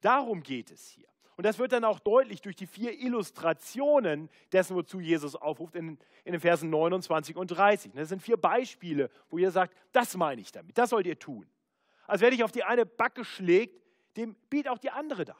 Darum 0.00 0.42
geht 0.42 0.70
es 0.70 0.86
hier. 0.88 1.08
Und 1.36 1.44
das 1.44 1.58
wird 1.58 1.72
dann 1.72 1.84
auch 1.84 2.00
deutlich 2.00 2.40
durch 2.40 2.56
die 2.56 2.66
vier 2.66 2.98
Illustrationen 2.98 4.30
dessen, 4.52 4.74
wozu 4.74 5.00
Jesus 5.00 5.36
aufruft 5.36 5.74
in, 5.74 5.98
in 6.24 6.32
den 6.32 6.40
Versen 6.40 6.70
29 6.70 7.36
und 7.36 7.48
30. 7.48 7.92
Das 7.94 8.08
sind 8.08 8.22
vier 8.22 8.38
Beispiele, 8.38 9.10
wo 9.28 9.36
ihr 9.36 9.50
sagt, 9.50 9.76
das 9.92 10.16
meine 10.16 10.40
ich 10.40 10.50
damit, 10.50 10.78
das 10.78 10.90
sollt 10.90 11.06
ihr 11.06 11.18
tun. 11.18 11.46
Also 12.06 12.22
wer 12.22 12.30
dich 12.30 12.42
auf 12.42 12.52
die 12.52 12.64
eine 12.64 12.86
Backe 12.86 13.24
schlägt, 13.24 13.82
dem 14.16 14.34
bietet 14.50 14.70
auch 14.70 14.78
die 14.78 14.90
andere 14.90 15.24
da. 15.24 15.36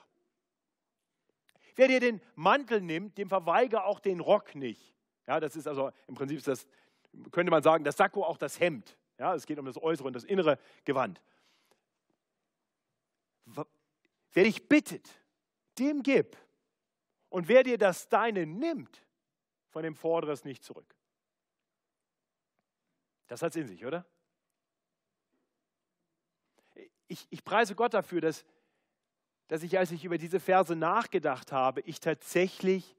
Wer 1.77 1.89
dir 1.89 2.01
den 2.01 2.21
Mantel 2.35 2.81
nimmt, 2.81 3.19
dem 3.19 3.29
verweigere 3.29 3.85
auch 3.85 4.01
den 4.01 4.21
Rock 4.21 4.55
nicht. 4.55 4.95
Ja, 5.27 5.41
das 5.41 5.57
ist 5.57 5.67
also 5.67 5.91
im 6.07 6.15
Prinzip 6.15 6.43
das, 6.45 6.67
könnte 7.31 7.51
man 7.51 7.63
sagen, 7.63 7.85
das 7.85 7.97
Sakko 7.97 8.25
auch 8.25 8.39
das 8.39 8.61
Hemd. 8.61 8.97
Ja, 9.19 9.35
es 9.35 9.47
geht 9.47 9.59
um 9.59 9.67
das 9.67 9.81
äußere 9.81 10.07
und 10.07 10.15
das 10.15 10.25
innere 10.25 10.59
Gewand. 10.85 11.21
Wer 14.33 14.45
dich 14.45 14.69
bittet, 14.69 15.09
dem 15.79 16.03
gib. 16.03 16.37
Und 17.29 17.49
wer 17.49 17.63
dir 17.63 17.79
das 17.79 18.09
Deine 18.09 18.47
nimmt, 18.47 19.03
von 19.69 19.83
dem 19.83 19.95
fordere 19.95 20.33
es 20.33 20.45
nicht 20.45 20.65
zurück. 20.65 20.95
Das 23.27 23.43
hat 23.43 23.51
es 23.51 23.57
in 23.57 23.69
sich, 23.69 23.85
oder? 23.85 24.07
Ich, 27.09 27.27
ich 27.31 27.45
preise 27.45 27.75
Gott 27.75 27.95
dafür, 27.95 28.21
dass, 28.21 28.45
dass 29.49 29.63
ich, 29.63 29.79
als 29.79 29.91
ich 29.93 30.05
über 30.05 30.19
diese 30.19 30.41
Verse 30.41 30.75
nachgedacht 30.75 31.53
habe, 31.53 31.81
ich 31.83 32.01
tatsächlich 32.01 32.97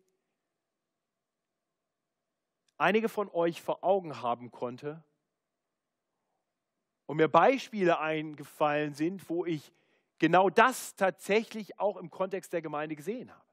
einige 2.78 3.10
von 3.10 3.30
euch 3.30 3.62
vor 3.62 3.84
Augen 3.84 4.22
haben 4.22 4.52
konnte 4.52 5.04
und 7.06 7.18
mir 7.18 7.28
Beispiele 7.28 8.00
eingefallen 8.00 8.94
sind, 8.94 9.30
wo 9.30 9.46
ich 9.46 9.74
genau 10.20 10.50
das 10.50 10.96
tatsächlich 10.96 11.80
auch 11.80 11.98
im 11.98 12.10
Kontext 12.10 12.54
der 12.54 12.62
Gemeinde 12.62 12.96
gesehen 12.96 13.32
habe. 13.32 13.44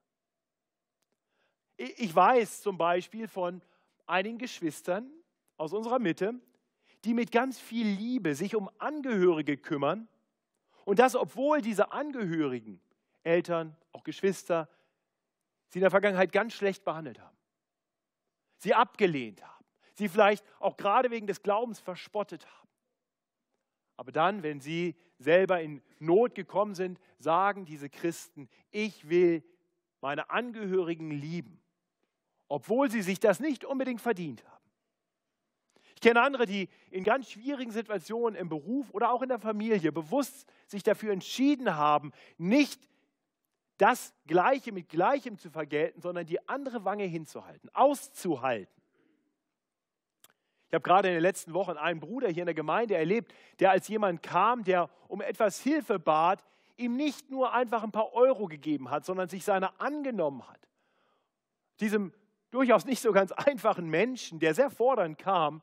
Ich 1.76 2.14
weiß 2.14 2.62
zum 2.62 2.78
Beispiel 2.78 3.26
von 3.26 3.60
einigen 4.06 4.38
Geschwistern 4.38 5.10
aus 5.56 5.72
unserer 5.72 5.98
Mitte, 5.98 6.34
die 7.04 7.14
mit 7.14 7.32
ganz 7.32 7.58
viel 7.58 7.86
Liebe 7.86 8.34
sich 8.34 8.54
um 8.54 8.70
Angehörige 8.78 9.56
kümmern 9.56 10.08
und 10.84 10.98
das, 10.98 11.16
obwohl 11.16 11.60
diese 11.60 11.92
Angehörigen, 11.92 12.80
Eltern, 13.24 13.76
auch 13.92 14.04
Geschwister, 14.04 14.68
sie 15.68 15.78
in 15.78 15.82
der 15.82 15.90
Vergangenheit 15.90 16.32
ganz 16.32 16.52
schlecht 16.52 16.84
behandelt 16.84 17.20
haben, 17.20 17.36
sie 18.58 18.74
abgelehnt 18.74 19.42
haben, 19.42 19.64
sie 19.94 20.08
vielleicht 20.08 20.44
auch 20.60 20.76
gerade 20.76 21.10
wegen 21.10 21.26
des 21.26 21.42
Glaubens 21.42 21.80
verspottet 21.80 22.46
haben. 22.46 22.68
Aber 23.96 24.12
dann, 24.12 24.42
wenn 24.42 24.60
sie 24.60 24.96
selber 25.18 25.60
in 25.60 25.82
Not 25.98 26.34
gekommen 26.34 26.74
sind, 26.74 26.98
sagen 27.18 27.64
diese 27.64 27.88
Christen, 27.88 28.48
ich 28.70 29.08
will 29.08 29.44
meine 30.00 30.30
Angehörigen 30.30 31.10
lieben, 31.10 31.60
obwohl 32.48 32.90
sie 32.90 33.02
sich 33.02 33.20
das 33.20 33.40
nicht 33.40 33.64
unbedingt 33.64 34.00
verdient 34.00 34.44
haben. 34.44 34.54
Ich 35.94 36.00
kenne 36.00 36.20
andere, 36.20 36.44
die 36.44 36.68
in 36.90 37.04
ganz 37.04 37.30
schwierigen 37.30 37.70
Situationen 37.70 38.38
im 38.38 38.48
Beruf 38.48 38.90
oder 38.92 39.12
auch 39.12 39.22
in 39.22 39.28
der 39.28 39.38
Familie 39.38 39.92
bewusst 39.92 40.46
sich 40.66 40.82
dafür 40.82 41.12
entschieden 41.12 41.76
haben, 41.76 42.12
nicht 42.36 42.80
das 43.78 44.14
Gleiche 44.26 44.72
mit 44.72 44.88
Gleichem 44.88 45.38
zu 45.38 45.50
vergelten, 45.50 46.00
sondern 46.00 46.26
die 46.26 46.48
andere 46.48 46.84
Wange 46.84 47.04
hinzuhalten, 47.04 47.70
auszuhalten. 47.74 48.72
Ich 50.68 50.74
habe 50.74 50.82
gerade 50.82 51.08
in 51.08 51.14
den 51.14 51.22
letzten 51.22 51.54
Wochen 51.54 51.76
einen 51.76 52.00
Bruder 52.00 52.28
hier 52.28 52.42
in 52.42 52.46
der 52.46 52.54
Gemeinde 52.54 52.96
erlebt, 52.96 53.32
der 53.60 53.70
als 53.70 53.86
jemand 53.88 54.22
kam, 54.22 54.64
der 54.64 54.90
um 55.08 55.20
etwas 55.20 55.60
Hilfe 55.60 55.98
bat, 55.98 56.44
ihm 56.76 56.96
nicht 56.96 57.30
nur 57.30 57.52
einfach 57.52 57.82
ein 57.82 57.92
paar 57.92 58.12
Euro 58.12 58.46
gegeben 58.46 58.90
hat, 58.90 59.04
sondern 59.04 59.28
sich 59.28 59.44
seiner 59.44 59.80
angenommen 59.80 60.48
hat. 60.48 60.68
Diesem 61.80 62.12
durchaus 62.50 62.84
nicht 62.84 63.00
so 63.00 63.12
ganz 63.12 63.32
einfachen 63.32 63.88
Menschen, 63.88 64.38
der 64.38 64.54
sehr 64.54 64.70
fordernd 64.70 65.18
kam, 65.18 65.62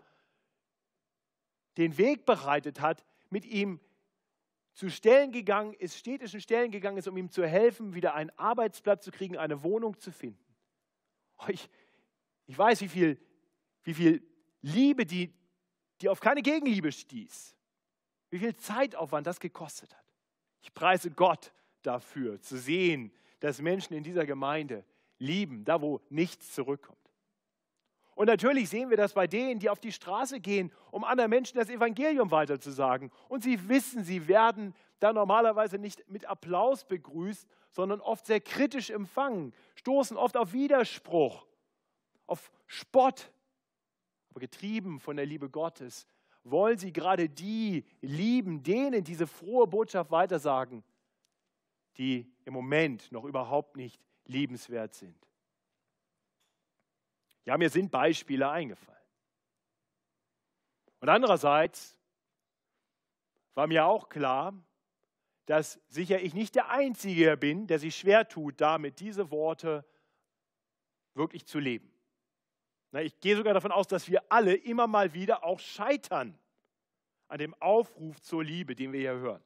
den 1.78 1.98
Weg 1.98 2.26
bereitet 2.26 2.82
hat, 2.82 3.04
mit 3.30 3.46
ihm 3.46 3.80
zu 4.82 4.90
Stellen 4.90 5.32
gegangen 5.32 5.76
ist, 5.76 5.96
städtischen 5.96 6.42
Stellen 6.42 6.72
gegangen 6.72 6.98
ist, 6.98 7.08
um 7.08 7.16
ihm 7.16 7.30
zu 7.30 7.46
helfen, 7.46 7.94
wieder 7.94 8.16
einen 8.16 8.32
Arbeitsplatz 8.32 9.06
zu 9.06 9.12
kriegen, 9.12 9.38
eine 9.38 9.62
Wohnung 9.62 10.00
zu 10.00 10.12
finden. 10.12 10.44
Ich, 11.50 11.70
ich 12.48 12.58
weiß, 12.58 12.82
wie 12.82 12.88
viel, 12.88 13.22
wie 13.84 13.94
viel 13.94 14.28
Liebe, 14.64 15.06
die, 15.06 15.32
die 16.02 16.10
auf 16.10 16.20
keine 16.20 16.42
Gegenliebe 16.42 16.92
stieß. 16.92 17.56
Wie 18.32 18.40
viel 18.40 18.56
Zeitaufwand 18.56 19.28
das 19.28 19.40
gekostet 19.40 19.96
hat. 19.96 20.04
Ich 20.64 20.74
preise 20.74 21.12
Gott 21.12 21.54
dafür, 21.84 22.42
zu 22.42 22.58
sehen, 22.58 23.14
dass 23.40 23.62
Menschen 23.62 23.94
in 23.94 24.02
dieser 24.02 24.26
Gemeinde 24.26 24.84
lieben, 25.20 25.64
da 25.64 25.80
wo 25.80 26.02
nichts 26.10 26.56
zurückkommt. 26.56 26.98
Und 28.16 28.28
natürlich 28.28 28.70
sehen 28.70 28.90
wir 28.90 28.98
das 28.98 29.14
bei 29.14 29.28
denen, 29.28 29.60
die 29.60 29.70
auf 29.70 29.80
die 29.80 29.92
Straße 29.92 30.40
gehen, 30.40 30.72
um 30.92 31.04
anderen 31.04 31.30
Menschen 31.30 31.58
das 31.58 31.70
Evangelium 31.70 32.30
weiterzusagen. 32.32 33.12
Und 33.30 33.44
sie 33.44 33.70
wissen, 33.70 34.04
sie 34.04 34.28
werden 34.28 34.76
da 35.00 35.14
normalerweise 35.14 35.78
nicht 35.78 36.08
mit 36.10 36.26
Applaus 36.26 36.84
begrüßt, 36.84 37.48
sondern 37.72 38.02
oft 38.02 38.26
sehr 38.26 38.42
kritisch 38.42 38.90
empfangen, 38.90 39.54
stoßen 39.76 40.18
oft 40.18 40.38
auf 40.38 40.54
Widerspruch, 40.54 41.48
auf 42.28 42.52
Spott, 42.68 43.32
aber 44.30 44.42
getrieben 44.42 45.00
von 45.00 45.16
der 45.16 45.26
Liebe 45.26 45.50
Gottes, 45.50 46.06
wollen 46.44 46.78
sie 46.78 46.92
gerade 46.94 47.30
die 47.30 47.86
lieben, 48.02 48.64
denen 48.64 49.04
diese 49.04 49.28
frohe 49.28 49.68
Botschaft 49.68 50.12
weitersagen, 50.12 50.84
die 51.98 52.32
im 52.46 52.54
Moment 52.54 53.12
noch 53.12 53.26
überhaupt 53.26 53.78
nicht 53.78 54.02
liebenswert 54.26 54.94
sind. 54.94 55.16
Ja, 57.46 57.58
mir 57.58 57.70
sind 57.70 57.92
Beispiele 57.92 58.50
eingefallen. 58.50 59.00
Und 61.00 61.10
andererseits 61.10 62.00
war 63.56 63.68
mir 63.68 63.86
auch 63.86 64.10
klar, 64.10 64.54
dass 65.46 65.82
sicher 65.88 66.22
ich 66.22 66.34
nicht 66.34 66.56
der 66.56 66.70
Einzige 66.70 67.36
bin, 67.36 67.68
der 67.68 67.80
sich 67.80 67.96
schwer 67.96 68.28
tut, 68.28 68.62
damit 68.62 69.00
diese 69.00 69.32
Worte 69.32 69.86
wirklich 71.14 71.46
zu 71.46 71.60
leben. 71.60 71.92
Ich 72.94 73.20
gehe 73.20 73.36
sogar 73.36 73.54
davon 73.54 73.72
aus, 73.72 73.88
dass 73.88 74.10
wir 74.10 74.24
alle 74.30 74.54
immer 74.54 74.88
mal 74.88 75.14
wieder 75.14 75.44
auch 75.44 75.60
scheitern 75.60 76.38
an 77.28 77.38
dem 77.38 77.54
Aufruf 77.62 78.22
zur 78.22 78.44
Liebe, 78.44 78.76
den 78.76 78.92
wir 78.92 79.00
hier 79.00 79.14
hören. 79.14 79.44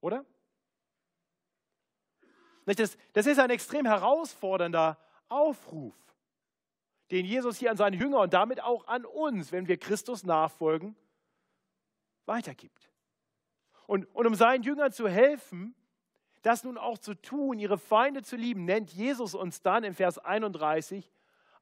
Oder? 0.00 0.26
Das, 2.66 2.98
das 3.12 3.26
ist 3.26 3.38
ein 3.38 3.50
extrem 3.50 3.86
herausfordernder 3.86 4.98
Aufruf, 5.28 5.94
den 7.10 7.26
Jesus 7.26 7.58
hier 7.58 7.70
an 7.70 7.76
seine 7.76 7.96
Jünger 7.96 8.20
und 8.20 8.32
damit 8.32 8.62
auch 8.62 8.86
an 8.86 9.04
uns, 9.04 9.52
wenn 9.52 9.66
wir 9.68 9.78
Christus 9.78 10.24
nachfolgen, 10.24 10.96
weitergibt. 12.26 12.90
Und, 13.86 14.04
und 14.14 14.26
um 14.26 14.34
seinen 14.34 14.62
Jüngern 14.62 14.92
zu 14.92 15.08
helfen, 15.08 15.74
das 16.42 16.64
nun 16.64 16.78
auch 16.78 16.98
zu 16.98 17.14
tun, 17.14 17.58
ihre 17.58 17.78
Feinde 17.78 18.22
zu 18.22 18.36
lieben, 18.36 18.64
nennt 18.64 18.92
Jesus 18.92 19.34
uns 19.34 19.62
dann 19.62 19.84
in 19.84 19.94
Vers 19.94 20.18
31 20.18 21.10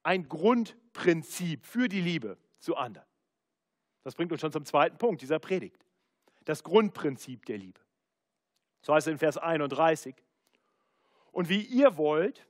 ein 0.03 0.29
Grundprinzip 0.29 1.65
für 1.65 1.89
die 1.89 2.01
Liebe 2.01 2.39
zu 2.59 2.77
anderen. 2.77 3.07
Das 4.05 4.15
bringt 4.15 4.31
uns 4.31 4.41
schon 4.41 4.53
zum 4.53 4.65
zweiten 4.65 4.99
Punkt 4.99 5.23
dieser 5.23 5.39
Predigt. 5.39 5.85
Das 6.45 6.63
Grundprinzip 6.63 7.45
der 7.47 7.59
Liebe. 7.59 7.81
So 8.83 8.95
heißt 8.95 9.07
es 9.07 9.13
in 9.13 9.19
Vers 9.19 9.37
31. 9.37 10.15
Und 11.33 11.49
wie 11.49 11.63
ihr 11.63 11.97
wollt, 11.97 12.47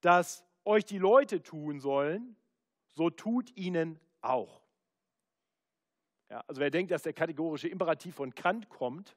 dass 0.00 0.44
euch 0.64 0.84
die 0.84 0.98
Leute 0.98 1.42
tun 1.42 1.80
sollen, 1.80 2.36
so 2.88 3.10
tut 3.10 3.56
ihnen 3.56 3.98
auch. 4.20 4.62
Ja, 6.30 6.42
also 6.46 6.60
wer 6.60 6.70
denkt, 6.70 6.90
dass 6.90 7.02
der 7.02 7.12
kategorische 7.12 7.68
Imperativ 7.68 8.14
von 8.14 8.34
Kant 8.34 8.68
kommt, 8.68 9.16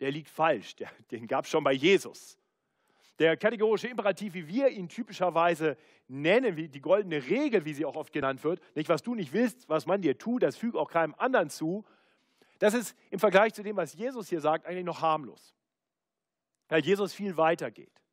der 0.00 0.10
liegt 0.10 0.28
falsch. 0.28 0.76
Der, 0.76 0.90
den 1.10 1.26
gab 1.26 1.44
es 1.44 1.50
schon 1.50 1.62
bei 1.62 1.72
Jesus. 1.72 2.38
Der 3.20 3.36
kategorische 3.36 3.86
Imperativ, 3.86 4.34
wie 4.34 4.48
wir 4.48 4.68
ihn 4.70 4.88
typischerweise 4.88 5.76
nennen, 6.08 6.56
wie 6.56 6.68
die 6.68 6.80
goldene 6.80 7.24
Regel, 7.28 7.64
wie 7.64 7.74
sie 7.74 7.84
auch 7.84 7.94
oft 7.94 8.12
genannt 8.12 8.42
wird, 8.42 8.60
nicht 8.74 8.88
was 8.88 9.02
du 9.02 9.14
nicht 9.14 9.32
willst, 9.32 9.68
was 9.68 9.86
man 9.86 10.02
dir 10.02 10.18
tut, 10.18 10.42
das 10.42 10.56
fügt 10.56 10.76
auch 10.76 10.90
keinem 10.90 11.14
anderen 11.16 11.48
zu, 11.48 11.84
das 12.58 12.74
ist 12.74 12.96
im 13.10 13.20
Vergleich 13.20 13.54
zu 13.54 13.62
dem, 13.62 13.76
was 13.76 13.94
Jesus 13.94 14.28
hier 14.28 14.40
sagt, 14.40 14.66
eigentlich 14.66 14.84
noch 14.84 15.00
harmlos. 15.00 15.54
Weil 16.68 16.84
Jesus 16.84 17.12
viel 17.12 17.36
weiter 17.36 17.70
geht. 17.70 18.03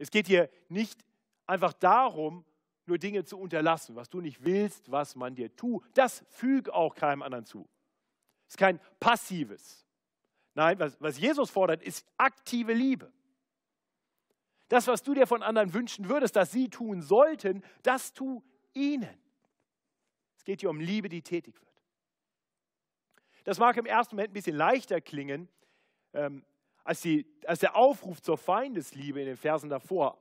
Es 0.00 0.10
geht 0.10 0.26
hier 0.26 0.48
nicht 0.70 1.04
einfach 1.46 1.74
darum, 1.74 2.46
nur 2.86 2.96
Dinge 2.96 3.22
zu 3.24 3.38
unterlassen, 3.38 3.96
was 3.96 4.08
du 4.08 4.22
nicht 4.22 4.42
willst, 4.42 4.90
was 4.90 5.14
man 5.14 5.34
dir 5.34 5.54
tut. 5.54 5.84
Das 5.92 6.24
fügt 6.30 6.72
auch 6.72 6.94
keinem 6.94 7.20
anderen 7.22 7.44
zu. 7.44 7.68
Es 8.48 8.54
ist 8.54 8.58
kein 8.58 8.80
passives. 8.98 9.86
Nein, 10.54 10.78
was, 10.78 10.98
was 11.02 11.18
Jesus 11.18 11.50
fordert, 11.50 11.82
ist 11.82 12.06
aktive 12.16 12.72
Liebe. 12.72 13.12
Das, 14.68 14.86
was 14.86 15.02
du 15.02 15.12
dir 15.12 15.26
von 15.26 15.42
anderen 15.42 15.74
wünschen 15.74 16.08
würdest, 16.08 16.34
dass 16.34 16.50
sie 16.50 16.70
tun 16.70 17.02
sollten, 17.02 17.62
das 17.82 18.14
tu 18.14 18.42
ihnen. 18.72 19.22
Es 20.38 20.44
geht 20.44 20.60
hier 20.60 20.70
um 20.70 20.80
Liebe, 20.80 21.10
die 21.10 21.20
tätig 21.20 21.60
wird. 21.60 21.84
Das 23.44 23.58
mag 23.58 23.76
im 23.76 23.84
ersten 23.84 24.16
Moment 24.16 24.30
ein 24.30 24.34
bisschen 24.34 24.56
leichter 24.56 25.02
klingen 25.02 25.50
ähm, 26.14 26.42
als, 26.90 27.02
die, 27.02 27.24
als 27.46 27.60
der 27.60 27.76
Aufruf 27.76 28.20
zur 28.20 28.36
Feindesliebe 28.36 29.20
in 29.20 29.26
den 29.26 29.36
Versen 29.36 29.70
davor. 29.70 30.18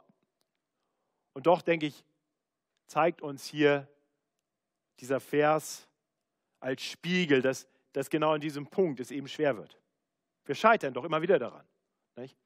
Und 1.33 1.47
doch, 1.47 1.63
denke 1.63 1.87
ich, 1.87 2.05
zeigt 2.85 3.23
uns 3.23 3.43
hier 3.43 3.87
dieser 4.99 5.19
Vers 5.19 5.87
als 6.59 6.83
Spiegel, 6.83 7.41
dass, 7.41 7.67
dass 7.91 8.07
genau 8.07 8.35
in 8.35 8.41
diesem 8.41 8.67
Punkt 8.67 8.99
es 8.99 9.09
eben 9.09 9.27
schwer 9.27 9.57
wird. 9.57 9.79
Wir 10.45 10.53
scheitern 10.53 10.93
doch 10.93 11.05
immer 11.05 11.23
wieder 11.23 11.39
daran. 11.39 11.65
Nicht? 12.15 12.37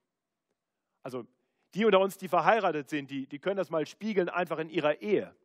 Also 1.02 1.28
die 1.74 1.84
unter 1.84 2.00
uns, 2.00 2.18
die 2.18 2.30
verheiratet 2.30 2.90
sind, 2.90 3.12
die, 3.12 3.28
die 3.28 3.40
können 3.40 3.58
das 3.58 3.70
mal 3.70 3.86
spiegeln, 3.86 4.30
einfach 4.30 4.60
in 4.60 4.70
ihrer 4.70 5.02
Ehe. 5.02 5.36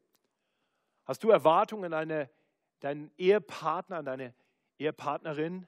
Hast 1.04 1.24
du 1.24 1.30
Erwartungen 1.30 1.92
an 1.92 2.08
deine, 2.08 2.30
deinen 2.78 3.10
Ehepartner, 3.18 3.96
an 3.96 4.04
deine 4.04 4.34
Ehepartnerin, 4.78 5.66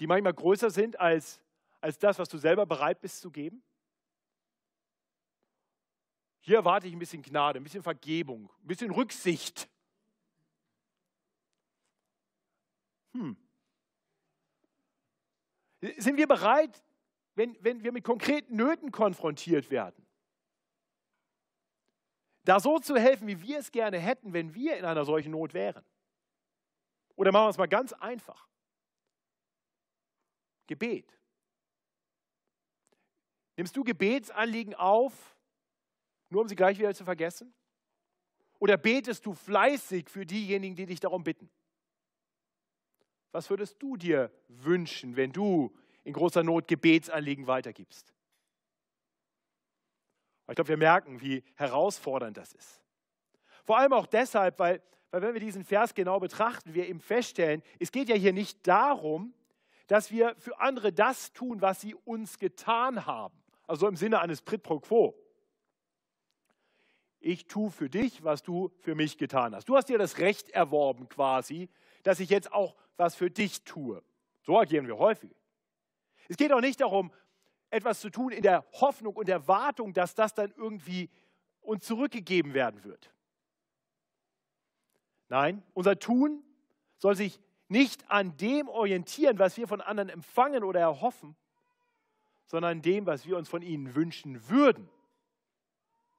die 0.00 0.06
manchmal 0.06 0.32
größer 0.32 0.70
sind 0.70 0.98
als, 0.98 1.42
als 1.80 1.98
das, 1.98 2.18
was 2.18 2.28
du 2.28 2.38
selber 2.38 2.64
bereit 2.64 3.00
bist 3.02 3.20
zu 3.20 3.30
geben? 3.30 3.62
Hier 6.40 6.56
erwarte 6.56 6.88
ich 6.88 6.94
ein 6.94 6.98
bisschen 6.98 7.22
Gnade, 7.22 7.60
ein 7.60 7.62
bisschen 7.62 7.82
Vergebung, 7.82 8.50
ein 8.62 8.66
bisschen 8.66 8.90
Rücksicht. 8.90 9.68
Hm. 13.12 13.36
Sind 15.98 16.16
wir 16.16 16.26
bereit, 16.26 16.82
wenn, 17.34 17.56
wenn 17.60 17.82
wir 17.82 17.92
mit 17.92 18.02
konkreten 18.02 18.56
Nöten 18.56 18.90
konfrontiert 18.90 19.70
werden, 19.70 20.06
da 22.44 22.58
so 22.58 22.78
zu 22.78 22.96
helfen, 22.96 23.28
wie 23.28 23.42
wir 23.42 23.58
es 23.58 23.70
gerne 23.70 23.98
hätten, 23.98 24.32
wenn 24.32 24.54
wir 24.54 24.78
in 24.78 24.86
einer 24.86 25.04
solchen 25.04 25.32
Not 25.32 25.52
wären? 25.52 25.84
Oder 27.16 27.32
machen 27.32 27.44
wir 27.44 27.50
es 27.50 27.58
mal 27.58 27.68
ganz 27.68 27.92
einfach. 27.92 28.49
Gebet. 30.70 31.18
Nimmst 33.56 33.76
du 33.76 33.82
Gebetsanliegen 33.82 34.72
auf, 34.74 35.36
nur 36.28 36.42
um 36.42 36.48
sie 36.48 36.54
gleich 36.54 36.78
wieder 36.78 36.94
zu 36.94 37.04
vergessen? 37.04 37.52
Oder 38.60 38.76
betest 38.76 39.26
du 39.26 39.34
fleißig 39.34 40.08
für 40.08 40.24
diejenigen, 40.24 40.76
die 40.76 40.86
dich 40.86 41.00
darum 41.00 41.24
bitten? 41.24 41.50
Was 43.32 43.50
würdest 43.50 43.82
du 43.82 43.96
dir 43.96 44.30
wünschen, 44.46 45.16
wenn 45.16 45.32
du 45.32 45.76
in 46.04 46.12
großer 46.12 46.44
Not 46.44 46.68
Gebetsanliegen 46.68 47.48
weitergibst? 47.48 48.14
Ich 50.48 50.54
glaube, 50.54 50.68
wir 50.68 50.76
merken, 50.76 51.20
wie 51.20 51.42
herausfordernd 51.56 52.36
das 52.36 52.52
ist. 52.52 52.80
Vor 53.64 53.76
allem 53.76 53.92
auch 53.92 54.06
deshalb, 54.06 54.56
weil, 54.60 54.80
weil 55.10 55.22
wenn 55.22 55.34
wir 55.34 55.40
diesen 55.40 55.64
Vers 55.64 55.94
genau 55.94 56.20
betrachten, 56.20 56.74
wir 56.74 56.88
eben 56.88 57.00
feststellen, 57.00 57.60
es 57.80 57.90
geht 57.90 58.08
ja 58.08 58.14
hier 58.14 58.32
nicht 58.32 58.68
darum, 58.68 59.34
dass 59.90 60.12
wir 60.12 60.36
für 60.36 60.60
andere 60.60 60.92
das 60.92 61.32
tun, 61.32 61.60
was 61.62 61.80
sie 61.80 61.96
uns 61.96 62.38
getan 62.38 63.06
haben. 63.06 63.36
Also 63.66 63.88
im 63.88 63.96
Sinne 63.96 64.20
eines 64.20 64.40
Prit 64.40 64.62
pro 64.62 64.78
quo. 64.78 65.18
Ich 67.18 67.48
tue 67.48 67.72
für 67.72 67.90
dich, 67.90 68.22
was 68.22 68.44
du 68.44 68.70
für 68.78 68.94
mich 68.94 69.18
getan 69.18 69.52
hast. 69.52 69.68
Du 69.68 69.76
hast 69.76 69.88
dir 69.88 69.98
das 69.98 70.18
Recht 70.18 70.48
erworben 70.50 71.08
quasi, 71.08 71.68
dass 72.04 72.20
ich 72.20 72.30
jetzt 72.30 72.52
auch 72.52 72.76
was 72.96 73.16
für 73.16 73.32
dich 73.32 73.64
tue. 73.64 74.00
So 74.42 74.60
agieren 74.60 74.86
wir 74.86 74.96
häufig. 74.96 75.34
Es 76.28 76.36
geht 76.36 76.52
auch 76.52 76.60
nicht 76.60 76.80
darum, 76.80 77.12
etwas 77.68 77.98
zu 77.98 78.10
tun 78.10 78.30
in 78.30 78.42
der 78.42 78.64
Hoffnung 78.80 79.16
und 79.16 79.28
Erwartung, 79.28 79.92
dass 79.92 80.14
das 80.14 80.34
dann 80.34 80.54
irgendwie 80.56 81.10
uns 81.62 81.84
zurückgegeben 81.84 82.54
werden 82.54 82.84
wird. 82.84 83.12
Nein, 85.28 85.64
unser 85.74 85.98
Tun 85.98 86.44
soll 86.96 87.16
sich 87.16 87.40
nicht 87.70 88.10
an 88.10 88.36
dem 88.36 88.68
orientieren, 88.68 89.38
was 89.38 89.56
wir 89.56 89.68
von 89.68 89.80
anderen 89.80 90.08
empfangen 90.08 90.64
oder 90.64 90.80
erhoffen, 90.80 91.36
sondern 92.46 92.78
an 92.78 92.82
dem, 92.82 93.06
was 93.06 93.26
wir 93.26 93.36
uns 93.36 93.48
von 93.48 93.62
ihnen 93.62 93.94
wünschen 93.94 94.48
würden. 94.48 94.88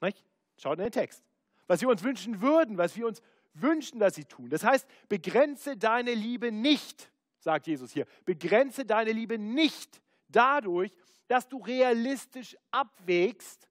Nicht? 0.01 0.23
Schaut 0.57 0.77
in 0.77 0.85
den 0.85 0.91
Text. 0.91 1.23
Was 1.67 1.81
wir 1.81 1.89
uns 1.89 2.03
wünschen 2.03 2.41
würden, 2.41 2.77
was 2.77 2.95
wir 2.95 3.05
uns 3.05 3.21
wünschen, 3.53 3.99
dass 3.99 4.15
sie 4.15 4.25
tun. 4.25 4.49
Das 4.49 4.63
heißt, 4.63 4.87
begrenze 5.09 5.75
deine 5.75 6.13
Liebe 6.13 6.51
nicht, 6.51 7.11
sagt 7.39 7.67
Jesus 7.67 7.91
hier. 7.91 8.05
Begrenze 8.25 8.85
deine 8.85 9.11
Liebe 9.11 9.37
nicht 9.37 10.01
dadurch, 10.29 10.91
dass 11.27 11.47
du 11.47 11.57
realistisch 11.57 12.57
abwägst, 12.71 13.67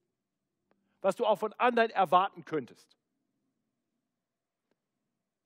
was 1.01 1.15
du 1.15 1.25
auch 1.25 1.39
von 1.39 1.53
anderen 1.53 1.89
erwarten 1.89 2.45
könntest. 2.45 2.95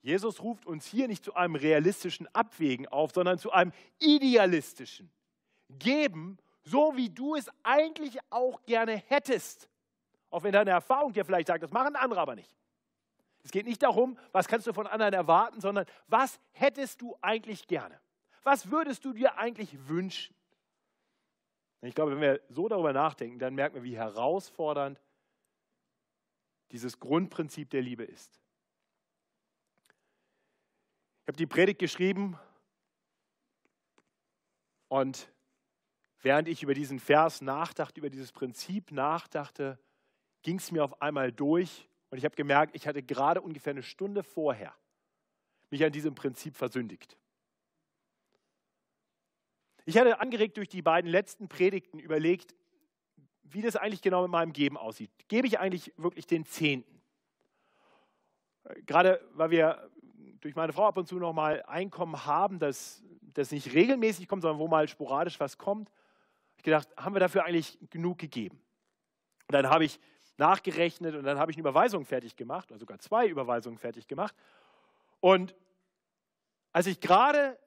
Jesus 0.06 0.44
ruft 0.44 0.68
uns 0.68 0.86
hier 0.86 1.08
nicht 1.08 1.26
zu 1.26 1.34
einem 1.34 1.56
realistischen 1.56 2.28
Abwägen 2.32 2.88
auf, 2.88 3.12
sondern 3.12 3.39
zu 3.39 3.52
einem 3.52 3.72
idealistischen 3.98 5.10
Geben, 5.68 6.38
so 6.62 6.96
wie 6.96 7.10
du 7.10 7.34
es 7.34 7.50
eigentlich 7.63 8.20
auch 8.30 8.63
gerne 8.68 8.98
hättest. 9.08 9.68
Auch 10.30 10.44
wenn 10.44 10.52
deine 10.52 10.70
Erfahrung 10.70 11.12
dir 11.12 11.26
vielleicht 11.26 11.48
sagt, 11.48 11.63
das 11.63 11.72
machen 11.72 11.96
andere 11.96 12.20
aber 12.20 12.36
nicht. 12.36 12.56
Es 13.44 13.50
geht 13.50 13.65
nicht 13.65 13.82
darum, 13.82 14.15
was 14.32 14.48
kannst 14.48 14.68
du 14.68 14.74
von 14.74 14.86
anderen 14.86 15.15
erwarten, 15.15 15.60
sondern 15.60 15.88
was 16.06 16.39
hättest 16.52 17.02
du 17.02 17.18
eigentlich 17.22 17.65
gerne? 17.65 18.00
Was 18.44 18.70
würdest 18.70 19.06
du 19.06 19.13
dir 19.13 19.39
eigentlich 19.39 19.88
wünschen? 19.88 20.36
Ich 21.82 21.96
glaube, 21.96 22.12
wenn 22.12 22.22
wir 22.22 22.41
so 22.50 22.68
darüber 22.68 22.94
nachdenken, 22.94 23.39
dann 23.39 23.56
merken 23.56 23.78
wir, 23.78 23.84
wie 23.84 23.98
herausfordernd 23.98 25.02
dieses 26.72 27.00
Grundprinzip 27.00 27.72
der 27.72 27.82
Liebe 27.82 28.04
ist. 28.04 28.44
Ich 31.26 31.28
habe 31.28 31.38
die 31.38 31.48
Predigt 31.48 31.80
geschrieben 31.80 32.38
und 34.90 35.34
während 36.22 36.48
ich 36.48 36.62
über 36.62 36.76
diesen 36.76 37.00
Vers 37.00 37.42
nachdachte, 37.42 38.00
über 38.00 38.12
dieses 38.12 38.32
Prinzip 38.32 38.92
nachdachte, 38.92 39.80
ging 40.44 40.60
es 40.60 40.72
mir 40.72 40.84
auf 40.84 41.02
einmal 41.02 41.32
durch 41.32 41.90
und 42.12 42.20
ich 42.20 42.26
habe 42.26 42.36
gemerkt, 42.36 42.76
ich 42.76 42.86
hatte 42.86 43.02
gerade 43.02 43.42
ungefähr 43.42 43.72
eine 43.72 43.82
Stunde 43.82 44.22
vorher 44.22 44.76
mich 45.72 45.84
an 45.84 45.92
diesem 45.92 46.14
Prinzip 46.14 46.56
versündigt. 46.56 47.18
Ich 49.86 49.98
hatte 49.98 50.20
angeregt 50.20 50.58
durch 50.58 50.70
die 50.70 50.84
beiden 50.84 51.10
letzten 51.10 51.48
Predigten 51.48 51.98
überlegt, 51.98 52.54
wie 53.42 53.64
das 53.64 53.76
eigentlich 53.76 54.04
genau 54.04 54.22
mit 54.22 54.32
meinem 54.32 54.54
Geben 54.54 54.78
aussieht. 54.78 55.10
Gebe 55.28 55.48
ich 55.48 55.58
eigentlich 55.58 55.92
wirklich 55.98 56.28
den 56.28 56.46
Zehnten? 56.46 57.02
Gerade 58.86 59.28
weil 59.34 59.50
wir 59.50 59.92
durch 60.45 60.55
meine 60.55 60.73
Frau 60.73 60.86
ab 60.86 60.95
und 60.95 61.08
zu 61.08 61.15
noch 61.15 61.34
mal 61.34 61.63
Einkommen 61.63 62.27
haben, 62.27 62.60
das, 62.60 63.01
das 63.34 63.49
nicht 63.49 63.73
regelmäßig 63.73 64.27
kommt, 64.27 64.43
sondern 64.43 64.60
wo 64.60 64.67
mal 64.67 64.88
sporadisch 64.88 65.39
was 65.39 65.58
kommt, 65.58 65.89
ich 66.58 66.62
gedacht, 66.62 66.88
haben 66.95 67.15
wir 67.15 67.19
dafür 67.19 67.45
eigentlich 67.45 67.79
genug 67.89 68.19
gegeben? 68.19 68.62
Und 69.47 69.53
dann 69.53 69.71
habe 69.71 69.86
ich 69.86 69.99
nachgerechnet 70.38 71.15
und 71.15 71.23
dann 71.23 71.39
habe 71.39 71.49
ich 71.49 71.58
eine 71.58 71.62
Überweisung 71.62 72.05
fertig 72.05 72.36
gemacht, 72.36 72.69
oder 72.69 72.79
sogar 72.79 72.99
zwei 72.99 73.25
Überweisungen 73.25 73.79
fertig 73.79 74.08
gemacht. 74.08 74.36
Und 75.19 75.55
als 76.71 76.86
ich 76.86 76.99
gerade 76.99 77.58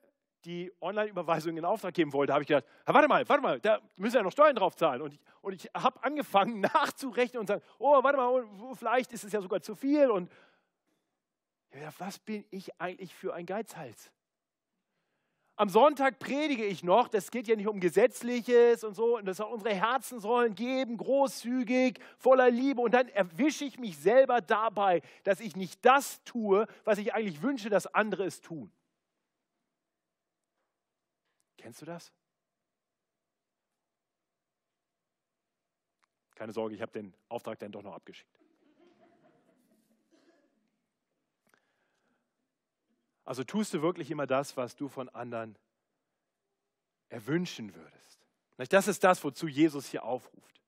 die 0.45 0.71
Online-Überweisung 0.79 1.57
in 1.57 1.65
Auftrag 1.65 1.93
geben 1.93 2.13
wollte, 2.13 2.31
habe 2.31 2.43
ich 2.43 2.47
gedacht, 2.47 2.65
warte 2.85 3.09
mal, 3.09 3.27
warte 3.27 3.43
mal, 3.43 3.59
da 3.59 3.79
müssen 3.97 4.15
ja 4.15 4.23
noch 4.23 4.31
Steuern 4.31 4.55
drauf 4.55 4.77
zahlen. 4.77 5.01
Und 5.01 5.15
ich, 5.15 5.19
und 5.41 5.51
ich 5.51 5.69
habe 5.75 6.01
angefangen 6.01 6.61
nachzurechnen 6.73 7.41
und 7.41 7.47
sagen, 7.47 7.61
oh, 7.77 8.01
warte 8.01 8.17
mal, 8.17 8.29
oh, 8.29 8.73
vielleicht 8.73 9.11
ist 9.11 9.25
es 9.25 9.33
ja 9.33 9.41
sogar 9.41 9.61
zu 9.61 9.75
viel. 9.75 10.09
Und 10.09 10.31
ja, 11.73 11.93
was 11.97 12.19
bin 12.19 12.45
ich 12.49 12.79
eigentlich 12.79 13.13
für 13.13 13.33
ein 13.33 13.45
Geizhals? 13.45 14.11
Am 15.55 15.67
Sonntag 15.67 16.19
predige 16.19 16.63
ich 16.65 16.83
noch, 16.83 17.09
das 17.09 17.31
geht 17.31 17.49
ja 17.49 17.55
nicht 17.57 17.67
um 17.67 17.81
Gesetzliches 17.81 18.85
und 18.85 18.93
so, 18.95 19.17
und 19.17 19.25
das 19.25 19.41
auch 19.41 19.51
unsere 19.51 19.75
Herzen 19.75 20.21
sollen 20.21 20.55
geben, 20.55 20.95
großzügig, 20.95 21.99
voller 22.17 22.49
Liebe. 22.49 22.79
Und 22.79 22.93
dann 22.93 23.09
erwische 23.09 23.65
ich 23.65 23.77
mich 23.77 23.97
selber 23.97 24.39
dabei, 24.39 25.01
dass 25.25 25.41
ich 25.41 25.57
nicht 25.57 25.83
das 25.83 26.23
tue, 26.23 26.65
was 26.85 26.97
ich 26.97 27.13
eigentlich 27.13 27.41
wünsche, 27.41 27.69
dass 27.69 27.87
andere 27.87 28.23
es 28.23 28.39
tun. 28.39 28.71
Kennst 31.57 31.81
du 31.81 31.85
das? 31.85 32.13
Keine 36.35 36.53
Sorge, 36.53 36.73
ich 36.73 36.81
habe 36.81 36.93
den 36.93 37.13
Auftrag 37.27 37.59
dann 37.59 37.73
doch 37.73 37.83
noch 37.83 37.95
abgeschickt. 37.95 38.38
Also 43.29 43.43
tust 43.43 43.75
du 43.75 43.83
wirklich 43.83 44.09
immer 44.09 44.25
das, 44.25 44.57
was 44.57 44.75
du 44.75 44.87
von 44.87 45.07
anderen 45.09 45.55
erwünschen 47.09 47.75
würdest. 47.75 48.25
Das 48.71 48.87
ist 48.87 49.03
das, 49.03 49.23
wozu 49.23 49.47
Jesus 49.47 49.85
hier 49.85 50.03
aufruft. 50.03 50.59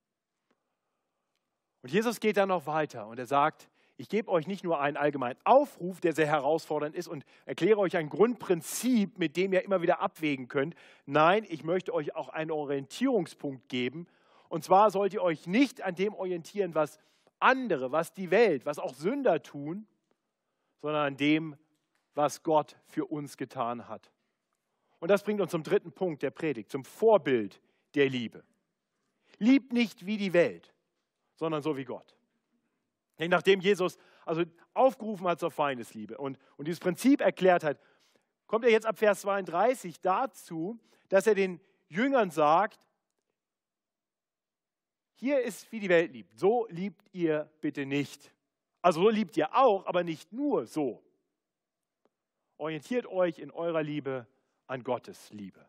Und 1.82 1.92
Jesus 1.92 2.20
geht 2.20 2.38
dann 2.38 2.50
noch 2.50 2.68
weiter 2.68 3.08
und 3.08 3.18
er 3.18 3.26
sagt, 3.26 3.68
ich 3.98 4.10
gebe 4.10 4.30
euch 4.30 4.46
nicht 4.46 4.64
nur 4.64 4.80
einen 4.80 4.96
allgemeinen 4.96 5.40
Aufruf, 5.44 6.02
der 6.02 6.14
sehr 6.14 6.28
herausfordernd 6.28 6.96
ist 6.96 7.08
und 7.08 7.26
erkläre 7.48 7.80
euch 7.80 7.98
ein 7.98 8.10
Grundprinzip, 8.10 9.18
mit 9.18 9.38
dem 9.38 9.54
ihr 9.54 9.66
immer 9.66 9.82
wieder 9.82 10.00
abwägen 10.00 10.48
könnt. 10.48 10.76
Nein, 11.08 11.48
ich 11.50 11.64
möchte 11.64 11.96
euch 11.96 12.14
auch 12.14 12.30
einen 12.30 12.52
Orientierungspunkt 12.52 13.70
geben. 13.70 14.06
Und 14.50 14.64
zwar 14.64 14.92
sollt 14.92 15.16
ihr 15.16 15.24
euch 15.24 15.48
nicht 15.48 15.82
an 15.82 15.96
dem 15.96 16.14
orientieren, 16.14 16.76
was 16.76 17.00
andere, 17.40 17.92
was 17.92 18.14
die 18.14 18.30
Welt, 18.30 18.68
was 18.68 18.78
auch 18.78 18.94
Sünder 18.94 19.42
tun, 19.42 19.88
sondern 20.84 21.08
an 21.08 21.18
dem, 21.18 21.58
was 22.14 22.44
Gott 22.44 22.78
für 22.86 23.06
uns 23.06 23.38
getan 23.38 23.88
hat. 23.88 24.12
Und 25.00 25.10
das 25.10 25.24
bringt 25.24 25.42
uns 25.42 25.52
zum 25.52 25.64
dritten 25.64 25.92
Punkt 25.92 26.22
der 26.22 26.32
Predigt, 26.32 26.70
zum 26.70 26.86
Vorbild 26.86 27.62
der 27.96 28.10
Liebe. 28.10 28.44
Liebt 29.40 29.74
nicht 29.74 30.06
wie 30.06 30.18
die 30.18 30.34
Welt, 30.34 30.74
sondern 31.36 31.62
so 31.62 31.76
wie 31.78 31.86
Gott. 31.86 32.16
Nachdem 33.18 33.60
Jesus 33.60 33.98
also 34.26 34.44
aufgerufen 34.74 35.28
hat 35.28 35.40
zur 35.40 35.52
Feindesliebe 35.52 36.18
und, 36.18 36.38
und 36.58 36.68
dieses 36.68 36.80
Prinzip 36.80 37.22
erklärt 37.22 37.64
hat, 37.64 37.80
kommt 38.48 38.66
er 38.66 38.72
jetzt 38.72 38.86
ab 38.86 38.98
Vers 38.98 39.22
32 39.22 40.00
dazu, 40.02 40.80
dass 41.10 41.28
er 41.28 41.36
den 41.36 41.60
Jüngern 41.88 42.32
sagt, 42.32 42.80
hier 45.16 45.42
ist, 45.42 45.72
wie 45.72 45.80
die 45.80 45.90
Welt 45.90 46.14
liebt. 46.14 46.38
So 46.38 46.68
liebt 46.70 47.08
ihr 47.14 47.52
bitte 47.62 47.86
nicht. 47.86 48.34
Also 48.82 49.02
so 49.04 49.10
liebt 49.10 49.38
ihr 49.38 49.56
auch, 49.56 49.86
aber 49.86 50.04
nicht 50.04 50.34
nur 50.34 50.66
so. 50.66 51.04
Orientiert 52.62 53.08
euch 53.08 53.40
in 53.40 53.50
eurer 53.50 53.82
Liebe 53.82 54.28
an 54.68 54.84
Gottes 54.84 55.32
Liebe. 55.32 55.68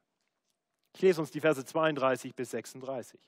Ich 0.93 1.01
lese 1.01 1.23
uns 1.23 1.31
die 1.31 1.41
Verse 1.41 1.65
32 1.65 2.35
bis 2.35 2.51
36. 2.51 3.19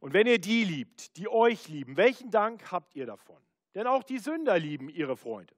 Und 0.00 0.12
wenn 0.12 0.26
ihr 0.26 0.40
die 0.40 0.64
liebt, 0.64 1.16
die 1.16 1.28
euch 1.28 1.68
lieben, 1.68 1.96
welchen 1.96 2.32
Dank 2.32 2.72
habt 2.72 2.96
ihr 2.96 3.06
davon? 3.06 3.40
Denn 3.76 3.86
auch 3.86 4.02
die 4.02 4.18
Sünder 4.18 4.58
lieben 4.58 4.88
ihre 4.88 5.16
Freunde. 5.16 5.54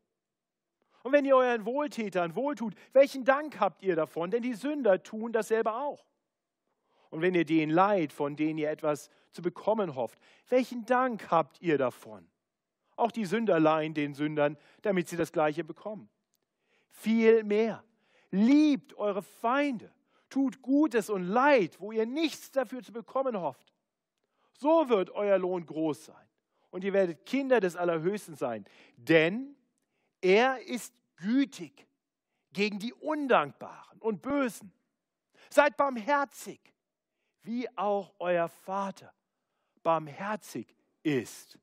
Und 1.05 1.13
wenn 1.13 1.25
ihr 1.25 1.37
euren 1.37 1.65
Wohltätern 1.65 2.37
wohltut, 2.37 2.75
welchen 2.93 3.25
Dank 3.25 3.59
habt 3.61 3.83
ihr 3.83 3.97
davon? 3.97 4.31
Denn 4.31 4.43
die 4.43 4.53
Sünder 4.53 5.03
tun 5.03 5.33
dasselbe 5.33 5.73
auch. 5.73 6.05
Und 7.09 7.23
wenn 7.23 7.35
ihr 7.35 7.47
denen 7.47 7.73
leid, 7.73 8.13
von 8.13 8.37
denen 8.37 8.59
ihr 8.59 8.69
etwas 8.69 9.09
zu 9.33 9.41
bekommen 9.41 9.95
hofft, 9.95 10.19
welchen 10.51 10.85
Dank 10.85 11.31
habt 11.31 11.63
ihr 11.63 11.79
davon? 11.79 12.29
Auch 13.01 13.11
die 13.11 13.25
Sünder 13.25 13.59
leihen 13.59 13.95
den 13.95 14.13
Sündern, 14.13 14.59
damit 14.83 15.09
sie 15.09 15.17
das 15.17 15.33
Gleiche 15.33 15.65
bekommen. 15.65 16.11
Viel 16.91 17.45
mehr. 17.45 17.83
Liebt 18.31 18.93
eure 18.99 19.23
Feinde, 19.23 19.91
tut 20.29 20.61
Gutes 20.61 21.09
und 21.09 21.23
Leid, 21.23 21.81
wo 21.81 21.93
ihr 21.93 22.05
nichts 22.05 22.51
dafür 22.51 22.83
zu 22.83 22.93
bekommen 22.93 23.41
hofft. 23.41 23.73
So 24.53 24.91
wird 24.91 25.09
euer 25.13 25.39
Lohn 25.39 25.65
groß 25.65 26.05
sein 26.05 26.29
und 26.69 26.85
ihr 26.85 26.93
werdet 26.93 27.25
Kinder 27.25 27.59
des 27.59 27.75
Allerhöchsten 27.75 28.35
sein, 28.35 28.67
denn 28.97 29.57
er 30.21 30.61
ist 30.67 30.95
gütig 31.17 31.87
gegen 32.53 32.79
die 32.79 32.93
Undankbaren 32.93 33.99
und 34.01 34.21
Bösen. 34.21 34.75
Seid 35.49 35.79
barmherzig, 35.79 36.61
wie 37.45 37.67
auch 37.79 38.13
euer 38.19 38.51
Vater 38.51 39.15
barmherzig 39.83 40.77
ist. 41.03 41.59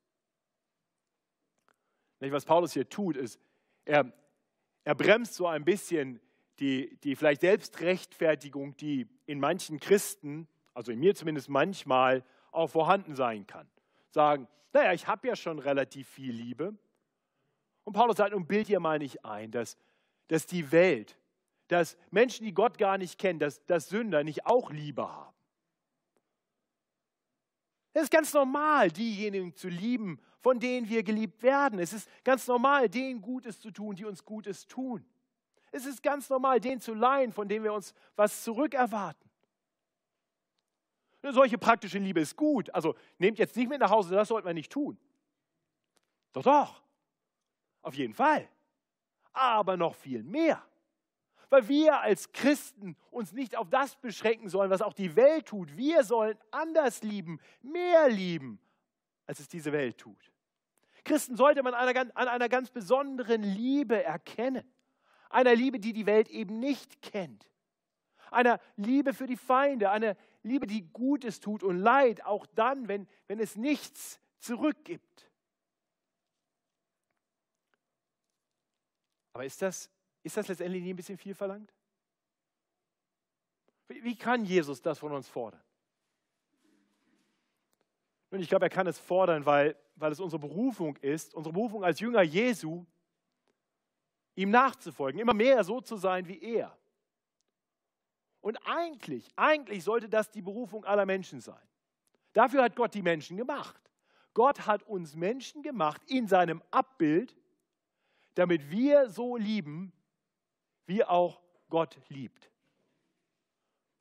Was 2.19 2.45
Paulus 2.45 2.73
hier 2.73 2.89
tut, 2.89 3.15
ist, 3.15 3.39
er, 3.85 4.11
er 4.83 4.95
bremst 4.95 5.35
so 5.35 5.47
ein 5.47 5.63
bisschen 5.63 6.19
die, 6.59 6.97
die 7.03 7.15
vielleicht 7.15 7.41
Selbstrechtfertigung, 7.41 8.75
die 8.77 9.07
in 9.25 9.39
manchen 9.39 9.79
Christen, 9.79 10.47
also 10.73 10.91
in 10.91 10.99
mir 10.99 11.15
zumindest 11.15 11.49
manchmal, 11.49 12.23
auch 12.51 12.67
vorhanden 12.67 13.15
sein 13.15 13.45
kann. 13.45 13.67
Sagen, 14.09 14.47
naja, 14.73 14.93
ich 14.93 15.07
habe 15.07 15.27
ja 15.27 15.35
schon 15.35 15.59
relativ 15.59 16.07
viel 16.07 16.33
Liebe. 16.33 16.75
Und 17.83 17.93
Paulus 17.93 18.17
sagt, 18.17 18.31
nun 18.31 18.47
bild 18.47 18.69
ihr 18.69 18.79
mal 18.79 18.99
nicht 18.99 19.23
ein, 19.23 19.51
dass, 19.51 19.77
dass 20.27 20.45
die 20.45 20.71
Welt, 20.71 21.17
dass 21.67 21.97
Menschen, 22.09 22.45
die 22.45 22.53
Gott 22.53 22.77
gar 22.77 22.97
nicht 22.97 23.19
kennen, 23.19 23.39
dass, 23.39 23.63
dass 23.65 23.89
Sünder 23.89 24.23
nicht 24.23 24.45
auch 24.45 24.71
Liebe 24.71 25.07
haben. 25.07 25.36
Es 27.93 28.03
ist 28.03 28.11
ganz 28.11 28.33
normal, 28.33 28.91
diejenigen 28.91 29.55
zu 29.55 29.69
lieben, 29.69 30.19
von 30.39 30.59
denen 30.59 30.87
wir 30.87 31.03
geliebt 31.03 31.41
werden. 31.41 31.79
Es 31.79 31.93
ist 31.93 32.09
ganz 32.23 32.47
normal, 32.47 32.89
denen 32.89 33.21
Gutes 33.21 33.59
zu 33.59 33.71
tun, 33.71 33.95
die 33.95 34.05
uns 34.05 34.23
Gutes 34.23 34.67
tun. 34.67 35.05
Es 35.71 35.85
ist 35.85 36.01
ganz 36.01 36.29
normal, 36.29 36.59
denen 36.59 36.79
zu 36.79 36.93
leihen, 36.93 37.31
von 37.31 37.47
denen 37.47 37.63
wir 37.63 37.73
uns 37.73 37.93
was 38.15 38.43
zurückerwarten. 38.43 39.29
Eine 41.21 41.33
solche 41.33 41.57
praktische 41.57 41.97
Liebe 41.97 42.19
ist 42.19 42.35
gut. 42.35 42.73
Also 42.73 42.95
nehmt 43.17 43.39
jetzt 43.39 43.55
nicht 43.55 43.67
mit 43.67 43.79
nach 43.79 43.89
Hause, 43.89 44.15
das 44.15 44.27
sollte 44.27 44.45
man 44.45 44.55
nicht 44.55 44.71
tun. 44.71 44.97
Doch, 46.33 46.43
doch. 46.43 46.83
Auf 47.81 47.95
jeden 47.95 48.13
Fall. 48.13 48.47
Aber 49.33 49.75
noch 49.75 49.95
viel 49.95 50.23
mehr 50.23 50.63
weil 51.49 51.67
wir 51.67 52.01
als 52.01 52.31
Christen 52.31 52.95
uns 53.11 53.31
nicht 53.31 53.55
auf 53.55 53.69
das 53.69 53.95
beschränken 53.95 54.49
sollen, 54.49 54.69
was 54.69 54.81
auch 54.81 54.93
die 54.93 55.15
Welt 55.15 55.47
tut. 55.47 55.75
Wir 55.77 56.03
sollen 56.03 56.37
anders 56.51 57.03
lieben, 57.03 57.39
mehr 57.61 58.09
lieben, 58.09 58.59
als 59.25 59.39
es 59.39 59.47
diese 59.47 59.71
Welt 59.71 59.97
tut. 59.97 60.31
Christen 61.03 61.37
sollte 61.37 61.63
man 61.63 61.73
an 61.73 61.87
einer, 61.87 62.17
an 62.17 62.27
einer 62.27 62.49
ganz 62.49 62.69
besonderen 62.69 63.41
Liebe 63.41 64.03
erkennen. 64.03 64.69
Einer 65.29 65.55
Liebe, 65.55 65.79
die 65.79 65.93
die 65.93 66.05
Welt 66.05 66.29
eben 66.29 66.59
nicht 66.59 67.01
kennt. 67.01 67.49
Einer 68.29 68.59
Liebe 68.75 69.13
für 69.13 69.25
die 69.25 69.37
Feinde, 69.37 69.89
eine 69.89 70.17
Liebe, 70.43 70.67
die 70.67 70.81
Gutes 70.91 71.39
tut 71.39 71.63
und 71.63 71.77
Leid, 71.77 72.25
auch 72.25 72.45
dann, 72.45 72.87
wenn, 72.89 73.07
wenn 73.27 73.39
es 73.39 73.55
nichts 73.55 74.19
zurückgibt. 74.39 75.31
Aber 79.33 79.45
ist 79.45 79.61
das 79.61 79.89
ist 80.27 80.37
das 80.37 80.47
letztendlich 80.47 80.83
nicht 80.83 80.93
ein 80.93 80.97
bisschen 80.97 81.17
viel 81.17 81.33
verlangt? 81.33 81.73
Wie 83.87 84.15
kann 84.15 84.43
Jesus 84.43 84.81
das 84.81 84.99
von 84.99 85.11
uns 85.13 85.27
fordern? 85.27 85.63
Und 88.29 88.41
ich 88.41 88.49
glaube, 88.49 88.65
er 88.65 88.69
kann 88.69 88.87
es 88.87 88.99
fordern, 88.99 89.45
weil, 89.45 89.77
weil 89.95 90.11
es 90.11 90.19
unsere 90.19 90.39
Berufung 90.39 90.97
ist, 90.97 91.33
unsere 91.33 91.53
Berufung 91.53 91.83
als 91.83 92.01
Jünger 92.01 92.21
Jesu, 92.21 92.85
ihm 94.35 94.51
nachzufolgen, 94.51 95.19
immer 95.19 95.33
mehr 95.33 95.63
so 95.63 95.79
zu 95.79 95.95
sein 95.95 96.27
wie 96.27 96.39
er. 96.41 96.77
Und 98.41 98.57
eigentlich, 98.65 99.31
eigentlich 99.37 99.83
sollte 99.83 100.09
das 100.09 100.29
die 100.29 100.41
Berufung 100.41 100.83
aller 100.83 101.05
Menschen 101.05 101.39
sein. 101.39 101.65
Dafür 102.33 102.63
hat 102.63 102.75
Gott 102.75 102.93
die 102.93 103.01
Menschen 103.01 103.37
gemacht. 103.37 103.81
Gott 104.33 104.67
hat 104.67 104.83
uns 104.83 105.15
Menschen 105.15 105.63
gemacht 105.63 106.01
in 106.05 106.27
seinem 106.27 106.61
Abbild, 106.69 107.35
damit 108.35 108.69
wir 108.69 109.09
so 109.09 109.37
lieben, 109.37 109.93
wie 110.87 111.03
auch 111.03 111.41
Gott 111.69 111.97
liebt. 112.09 112.49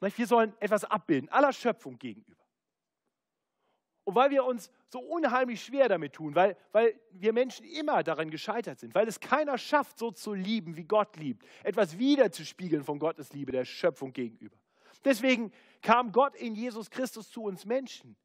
Wir 0.01 0.27
sollen 0.27 0.55
etwas 0.61 0.85
abbilden, 0.85 1.29
aller 1.29 1.53
Schöpfung 1.53 1.99
gegenüber. 1.99 2.37
Und 4.05 4.15
weil 4.15 4.31
wir 4.31 4.45
uns 4.45 4.71
so 4.89 5.01
unheimlich 5.01 5.65
schwer 5.65 5.89
damit 5.89 6.13
tun, 6.13 6.37
weil, 6.37 6.57
weil 6.71 6.99
wir 7.11 7.33
Menschen 7.33 7.67
immer 7.67 8.05
daran 8.05 8.31
gescheitert 8.31 8.79
sind, 8.79 8.95
weil 8.95 9.09
es 9.09 9.19
keiner 9.19 9.59
schafft, 9.59 9.99
so 9.99 10.13
zu 10.13 10.33
lieben, 10.33 10.77
wie 10.77 10.85
Gott 10.85 11.17
liebt, 11.17 11.45
etwas 11.65 11.99
wiederzuspiegeln 11.99 12.85
von 12.85 13.01
Gottes 13.01 13.33
Liebe 13.33 13.51
der 13.51 13.65
Schöpfung 13.65 14.13
gegenüber. 14.13 14.57
Deswegen 15.05 15.53
kam 15.83 16.13
Gott 16.13 16.37
in 16.37 16.55
Jesus 16.55 16.89
Christus 16.89 17.31
zu 17.31 17.43
uns 17.43 17.65
Menschen. 17.65 18.17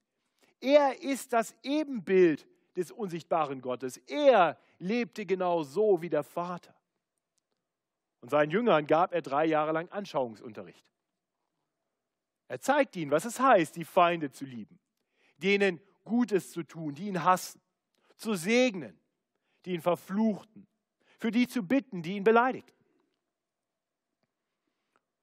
Er 0.59 1.01
ist 1.01 1.33
das 1.33 1.55
Ebenbild 1.63 2.47
des 2.75 2.91
unsichtbaren 2.91 3.59
Gottes. 3.59 3.97
Er 3.97 4.59
lebte 4.77 5.25
genau 5.25 5.63
so 5.63 6.01
wie 6.01 6.09
der 6.09 6.23
Vater. 6.23 6.75
Und 8.21 8.29
seinen 8.29 8.51
Jüngern 8.51 8.87
gab 8.87 9.13
er 9.13 9.21
drei 9.21 9.45
Jahre 9.45 9.71
lang 9.71 9.89
Anschauungsunterricht. 9.89 10.85
Er 12.47 12.59
zeigt 12.59 12.95
ihnen, 12.95 13.11
was 13.11 13.25
es 13.25 13.39
heißt, 13.39 13.75
die 13.75 13.85
Feinde 13.85 14.31
zu 14.31 14.45
lieben, 14.45 14.79
denen 15.37 15.81
Gutes 16.03 16.51
zu 16.51 16.63
tun, 16.63 16.93
die 16.93 17.07
ihn 17.07 17.23
hassen, 17.23 17.61
zu 18.15 18.35
segnen, 18.35 18.99
die 19.65 19.73
ihn 19.73 19.81
verfluchten, 19.81 20.67
für 21.17 21.31
die 21.31 21.47
zu 21.47 21.63
bitten, 21.63 22.01
die 22.01 22.15
ihn 22.15 22.23
beleidigten. 22.23 22.75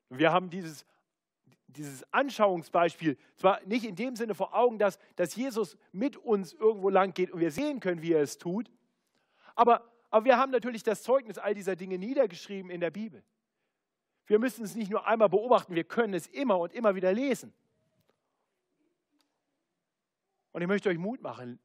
Und 0.08 0.18
wir 0.18 0.32
haben 0.32 0.50
dieses, 0.50 0.86
dieses 1.66 2.02
Anschauungsbeispiel 2.12 3.18
zwar 3.36 3.60
nicht 3.66 3.84
in 3.84 3.94
dem 3.94 4.16
Sinne 4.16 4.34
vor 4.34 4.54
Augen, 4.54 4.78
dass, 4.78 4.98
dass 5.16 5.36
Jesus 5.36 5.76
mit 5.92 6.16
uns 6.16 6.52
irgendwo 6.54 6.88
lang 6.88 7.12
geht 7.12 7.30
und 7.30 7.40
wir 7.40 7.50
sehen 7.50 7.80
können, 7.80 8.02
wie 8.02 8.12
er 8.12 8.22
es 8.22 8.38
tut, 8.38 8.70
aber 9.54 9.84
aber 10.10 10.24
wir 10.24 10.38
haben 10.38 10.50
natürlich 10.50 10.82
das 10.82 11.02
Zeugnis 11.02 11.38
all 11.38 11.54
dieser 11.54 11.76
Dinge 11.76 11.98
niedergeschrieben 11.98 12.70
in 12.70 12.80
der 12.80 12.90
Bibel. 12.90 13.22
Wir 14.26 14.38
müssen 14.38 14.64
es 14.64 14.74
nicht 14.74 14.90
nur 14.90 15.06
einmal 15.06 15.28
beobachten, 15.28 15.74
wir 15.74 15.84
können 15.84 16.14
es 16.14 16.26
immer 16.26 16.58
und 16.58 16.72
immer 16.72 16.94
wieder 16.94 17.12
lesen. 17.12 17.52
Und 20.52 20.62
ich 20.62 20.68
möchte 20.68 20.88
euch 20.88 20.98
Mut 20.98 21.22
machen. 21.22 21.58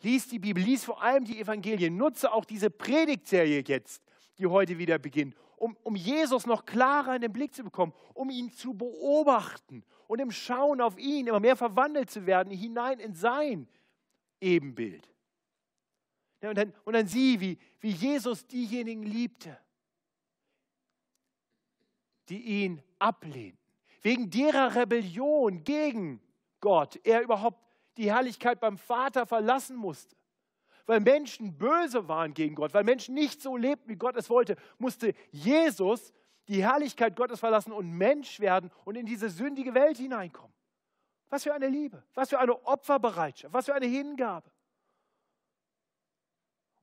Lies 0.00 0.28
die 0.28 0.38
Bibel, 0.38 0.62
lies 0.62 0.84
vor 0.84 1.02
allem 1.02 1.24
die 1.24 1.40
Evangelien, 1.40 1.96
nutze 1.96 2.32
auch 2.32 2.44
diese 2.44 2.70
Predigtserie 2.70 3.62
jetzt, 3.66 4.02
die 4.38 4.46
heute 4.46 4.78
wieder 4.78 4.98
beginnt, 4.98 5.34
um, 5.56 5.76
um 5.82 5.96
Jesus 5.96 6.46
noch 6.46 6.66
klarer 6.66 7.14
in 7.14 7.22
den 7.22 7.32
Blick 7.32 7.54
zu 7.54 7.64
bekommen, 7.64 7.92
um 8.12 8.28
ihn 8.30 8.50
zu 8.50 8.74
beobachten 8.74 9.84
und 10.08 10.18
im 10.18 10.30
Schauen 10.30 10.80
auf 10.80 10.98
ihn 10.98 11.26
immer 11.28 11.40
mehr 11.40 11.56
verwandelt 11.56 12.10
zu 12.10 12.26
werden, 12.26 12.52
hinein 12.52 12.98
in 12.98 13.14
sein 13.14 13.68
Ebenbild. 14.40 15.13
Und, 16.50 16.58
dann, 16.58 16.74
und 16.84 16.92
dann 16.94 17.06
sieh, 17.06 17.40
wie, 17.40 17.58
wie 17.80 17.90
Jesus 17.90 18.46
diejenigen 18.46 19.02
liebte, 19.02 19.58
die 22.28 22.40
ihn 22.40 22.82
ablehnten. 22.98 23.58
Wegen 24.02 24.30
derer 24.30 24.74
Rebellion 24.74 25.64
gegen 25.64 26.20
Gott 26.60 26.98
er 27.04 27.22
überhaupt 27.22 27.62
die 27.96 28.10
Herrlichkeit 28.10 28.60
beim 28.60 28.78
Vater 28.78 29.26
verlassen 29.26 29.76
musste. 29.76 30.16
weil 30.86 31.00
Menschen 31.00 31.56
böse 31.56 32.08
waren 32.08 32.34
gegen 32.34 32.54
Gott, 32.54 32.74
weil 32.74 32.84
Menschen 32.84 33.14
nicht 33.14 33.40
so 33.40 33.56
lebten, 33.56 33.88
wie 33.88 33.96
Gott 33.96 34.16
es 34.16 34.28
wollte, 34.28 34.56
musste 34.78 35.14
Jesus 35.30 36.12
die 36.48 36.62
Herrlichkeit 36.62 37.16
Gottes 37.16 37.40
verlassen 37.40 37.72
und 37.72 37.90
Mensch 37.90 38.38
werden 38.40 38.70
und 38.84 38.96
in 38.96 39.06
diese 39.06 39.30
sündige 39.30 39.74
Welt 39.74 39.96
hineinkommen. 39.96 40.52
Was 41.30 41.44
für 41.44 41.54
eine 41.54 41.68
Liebe, 41.68 42.04
was 42.14 42.28
für 42.28 42.38
eine 42.38 42.66
Opferbereitschaft, 42.66 43.52
was 43.54 43.64
für 43.66 43.74
eine 43.74 43.86
Hingabe. 43.86 44.50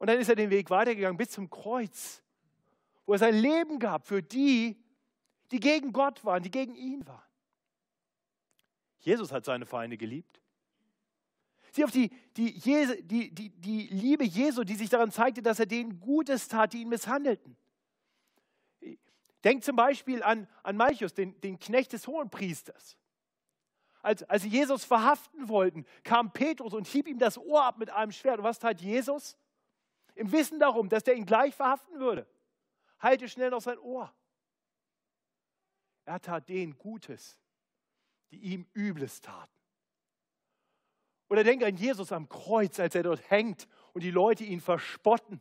Und 0.02 0.08
dann 0.08 0.18
ist 0.18 0.30
er 0.30 0.36
den 0.36 0.50
Weg 0.50 0.72
weitergegangen 0.72 1.16
bis 1.16 1.30
zum 1.30 1.48
Kreuz, 1.52 2.24
wo 3.06 3.14
er 3.14 3.20
sein 3.20 3.36
Leben 3.36 3.78
gab 3.78 4.08
für 4.08 4.24
die, 4.24 4.84
die 5.52 5.60
gegen 5.60 5.94
Gott 5.94 6.26
waren, 6.26 6.42
die 6.42 6.50
gegen 6.50 6.74
ihn 6.74 7.06
waren. 7.06 7.22
Jesus 8.98 9.32
hat 9.32 9.46
seine 9.46 9.68
Feinde 9.68 9.98
geliebt. 9.98 10.42
Sieh 11.72 11.84
auf 11.84 11.92
die, 11.92 12.10
die, 12.36 12.52
die, 12.52 13.32
die, 13.32 13.50
die 13.52 13.88
Liebe 13.92 14.24
Jesu, 14.24 14.64
die 14.64 14.74
sich 14.74 14.90
daran 14.90 15.12
zeigte, 15.12 15.44
dass 15.44 15.60
er 15.60 15.68
denen 15.68 16.00
Gutes 16.00 16.48
tat, 16.48 16.74
die 16.74 16.82
ihn 16.82 16.90
misshandelten. 16.90 17.56
Denk 19.44 19.64
zum 19.64 19.76
Beispiel 19.76 20.24
an, 20.24 20.48
an 20.64 20.78
Malchus, 20.78 21.14
den, 21.14 21.40
den 21.42 21.60
Knecht 21.60 21.94
des 21.94 22.08
Hohenpriesters. 22.08 22.98
Als, 24.02 24.24
als 24.24 24.42
sie 24.42 24.50
Jesus 24.50 24.84
verhaften 24.84 25.48
wollten, 25.48 25.86
kam 26.04 26.34
Petrus 26.34 26.74
und 26.74 26.88
hieb 26.88 27.08
ihm 27.08 27.20
das 27.20 27.38
Ohr 27.38 27.66
ab 27.66 27.78
mit 27.78 27.92
einem 27.92 28.12
Schwert. 28.12 28.40
Und 28.40 28.46
was 28.46 28.58
tat 28.58 28.82
Jesus? 28.82 29.38
Im 30.15 30.32
Wissen 30.32 30.60
darum, 30.60 30.89
dass 30.89 31.04
der 31.04 31.15
ihn 31.15 31.26
gleich 31.26 31.56
verhaften 31.56 32.00
würde, 32.00 32.28
halte 33.00 33.30
schnell 33.30 33.50
noch 33.50 33.62
sein 33.62 33.80
Ohr. 33.80 34.13
Er 36.06 36.19
tat 36.19 36.50
denen 36.50 36.78
Gutes, 36.78 37.39
die 38.32 38.38
ihm 38.38 38.67
Übles 38.74 39.21
taten. 39.21 39.52
Oder 41.30 41.43
denke 41.43 41.65
an 41.65 41.78
Jesus 41.78 42.12
am 42.12 42.28
Kreuz, 42.28 42.80
als 42.80 42.95
er 42.95 43.04
dort 43.04 43.30
hängt 43.30 43.67
und 43.93 44.04
die 44.04 44.12
Leute 44.12 44.43
ihn 44.43 44.60
verspotten. 44.60 45.39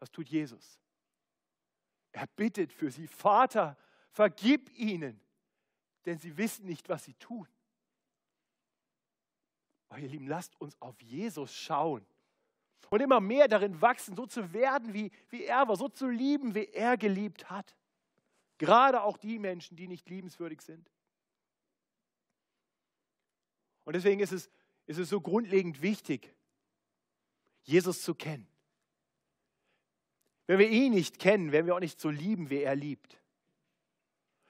Was 0.00 0.10
tut 0.10 0.28
Jesus? 0.28 0.80
Er 2.10 2.26
bittet 2.26 2.72
für 2.72 2.90
sie, 2.90 3.06
Vater, 3.06 3.78
vergib 4.10 4.70
ihnen, 4.76 5.20
denn 6.04 6.18
sie 6.18 6.36
wissen 6.36 6.66
nicht, 6.66 6.88
was 6.88 7.04
sie 7.04 7.14
tun. 7.14 7.48
Oh, 9.90 9.96
ihr 9.96 10.08
Lieben, 10.08 10.26
lasst 10.26 10.60
uns 10.60 10.80
auf 10.80 11.00
Jesus 11.00 11.54
schauen 11.54 12.04
und 12.90 13.00
immer 13.00 13.20
mehr 13.20 13.48
darin 13.48 13.80
wachsen, 13.80 14.16
so 14.16 14.26
zu 14.26 14.52
werden, 14.52 14.92
wie, 14.92 15.10
wie 15.30 15.44
er 15.44 15.66
war, 15.68 15.76
so 15.76 15.88
zu 15.88 16.08
lieben, 16.08 16.54
wie 16.54 16.66
er 16.66 16.96
geliebt 16.96 17.50
hat. 17.50 17.74
Gerade 18.58 19.02
auch 19.02 19.16
die 19.16 19.38
Menschen, 19.38 19.76
die 19.76 19.88
nicht 19.88 20.08
liebenswürdig 20.08 20.60
sind. 20.60 20.90
Und 23.84 23.96
deswegen 23.96 24.20
ist 24.20 24.32
es, 24.32 24.50
ist 24.86 24.98
es 24.98 25.08
so 25.08 25.20
grundlegend 25.20 25.82
wichtig, 25.82 26.34
Jesus 27.62 28.02
zu 28.02 28.14
kennen. 28.14 28.46
Wenn 30.46 30.58
wir 30.58 30.68
ihn 30.68 30.92
nicht 30.92 31.18
kennen, 31.18 31.52
werden 31.52 31.66
wir 31.66 31.74
auch 31.74 31.80
nicht 31.80 32.00
so 32.00 32.10
lieben, 32.10 32.50
wie 32.50 32.62
er 32.62 32.74
liebt. 32.74 33.20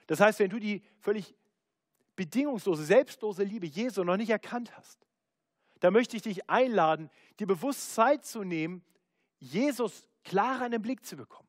Das 0.07 0.21
heißt, 0.21 0.41
wenn 0.41 0.51
du 0.51 0.59
die 0.59 0.83
völlig 1.01 1.35
bedingungslose, 2.17 2.85
selbstlose 2.85 3.45
Liebe 3.45 3.67
Jesu 3.67 4.05
noch 4.05 4.17
nicht 4.17 4.31
erkannt 4.31 4.77
hast, 4.77 5.07
da 5.83 5.91
möchte 5.91 6.17
ich 6.17 6.23
dich 6.23 6.49
einladen, 6.49 7.11
dir 7.41 7.49
bewusst 7.49 7.93
Zeit 7.95 8.25
zu 8.25 8.45
nehmen, 8.45 8.85
Jesus 9.41 10.07
klarer 10.23 10.67
in 10.67 10.71
den 10.71 10.81
Blick 10.81 11.05
zu 11.05 11.17
bekommen. 11.17 11.49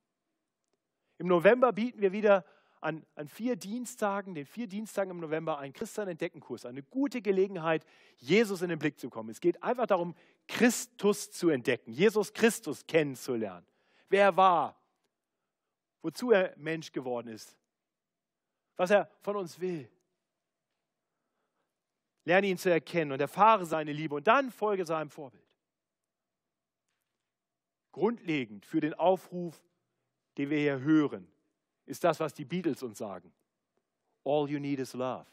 Im 1.20 1.28
November 1.28 1.72
bieten 1.72 2.02
wir 2.02 2.12
wieder 2.12 2.44
an, 2.82 3.06
an 3.14 3.28
vier 3.28 3.56
Dienstagen, 3.56 4.34
den 4.34 4.48
vier 4.48 4.66
Dienstagen 4.66 5.12
im 5.12 5.20
November, 5.20 5.60
einen 5.60 5.72
Christian-Entdecken-Kurs. 5.72 6.66
Eine 6.66 6.82
gute 6.82 7.22
Gelegenheit, 7.22 7.86
Jesus 8.18 8.64
in 8.64 8.70
den 8.70 8.80
Blick 8.80 9.00
zu 9.00 9.12
kommen. 9.12 9.30
Es 9.30 9.40
geht 9.40 9.62
einfach 9.62 9.86
darum, 9.86 10.16
Christus 10.48 11.30
zu 11.30 11.50
entdecken, 11.50 11.92
Jesus 11.92 12.34
Christus 12.34 12.88
kennenzulernen. 12.88 13.68
Wer 14.10 14.24
er 14.24 14.36
war, 14.36 14.82
wozu 16.02 16.32
er 16.32 16.56
Mensch 16.58 16.92
geworden 16.92 17.28
ist, 17.28 17.56
was 18.78 18.90
er 18.90 19.08
von 19.22 19.36
uns 19.36 19.60
will. 19.60 19.88
Lerne 22.26 22.48
ihn 22.48 22.58
zu 22.58 22.70
erkennen 22.70 23.12
und 23.12 23.20
erfahre 23.20 23.66
seine 23.66 23.92
Liebe 23.92 24.16
und 24.16 24.28
dann 24.28 24.52
folge 24.52 24.86
seinem 24.86 25.10
Vorbild. 25.10 25.44
Grundlegend 27.92 28.66
für 28.66 28.80
den 28.80 28.94
Aufruf, 28.94 29.62
den 30.38 30.50
wir 30.50 30.58
hier 30.58 30.80
hören, 30.80 31.28
ist 31.86 32.04
das, 32.04 32.20
was 32.20 32.34
die 32.34 32.46
Beatles 32.46 32.82
uns 32.82 32.98
sagen. 32.98 33.32
All 34.24 34.50
you 34.50 34.60
need 34.60 34.80
is 34.80 34.94
love. 34.94 35.26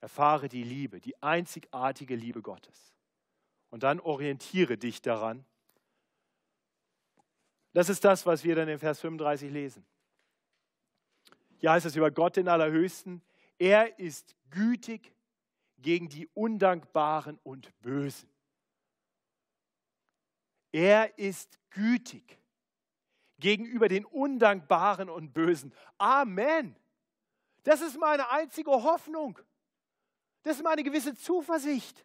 Erfahre 0.00 0.48
die 0.48 0.62
Liebe, 0.62 1.00
die 1.00 1.20
einzigartige 1.22 2.16
Liebe 2.16 2.40
Gottes. 2.40 2.94
Und 3.70 3.82
dann 3.82 4.00
orientiere 4.00 4.76
dich 4.76 5.02
daran. 5.02 5.44
Das 7.72 7.88
ist 7.88 8.04
das, 8.04 8.26
was 8.26 8.44
wir 8.44 8.54
dann 8.54 8.68
in 8.68 8.78
Vers 8.78 9.00
35 9.00 9.50
lesen. 9.50 9.84
Hier 11.56 11.72
heißt 11.72 11.86
es 11.86 11.96
über 11.96 12.10
Gott 12.10 12.36
den 12.36 12.48
Allerhöchsten. 12.48 13.22
Er 13.58 13.98
ist 13.98 14.34
gütig 14.50 15.14
gegen 15.82 16.08
die 16.08 16.28
Undankbaren 16.28 17.38
und 17.42 17.78
Bösen. 17.80 18.28
Er 20.72 21.18
ist 21.18 21.58
gütig 21.70 22.38
gegenüber 23.38 23.88
den 23.88 24.04
Undankbaren 24.04 25.10
und 25.10 25.32
Bösen. 25.34 25.74
Amen. 25.98 26.76
Das 27.64 27.80
ist 27.80 27.98
meine 27.98 28.30
einzige 28.30 28.70
Hoffnung. 28.70 29.38
Das 30.42 30.56
ist 30.56 30.62
meine 30.62 30.82
gewisse 30.82 31.14
Zuversicht. 31.14 32.04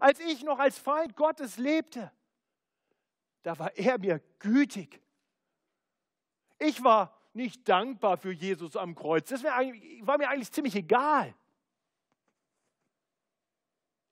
Als 0.00 0.18
ich 0.20 0.42
noch 0.42 0.58
als 0.58 0.78
Feind 0.78 1.14
Gottes 1.14 1.58
lebte, 1.58 2.10
da 3.42 3.58
war 3.58 3.76
er 3.76 3.98
mir 3.98 4.20
gütig. 4.38 5.00
Ich 6.58 6.82
war 6.82 7.16
nicht 7.32 7.68
dankbar 7.68 8.16
für 8.16 8.32
Jesus 8.32 8.76
am 8.76 8.94
Kreuz. 8.94 9.28
Das 9.28 9.44
war 9.44 10.18
mir 10.18 10.28
eigentlich 10.28 10.52
ziemlich 10.52 10.74
egal. 10.74 11.34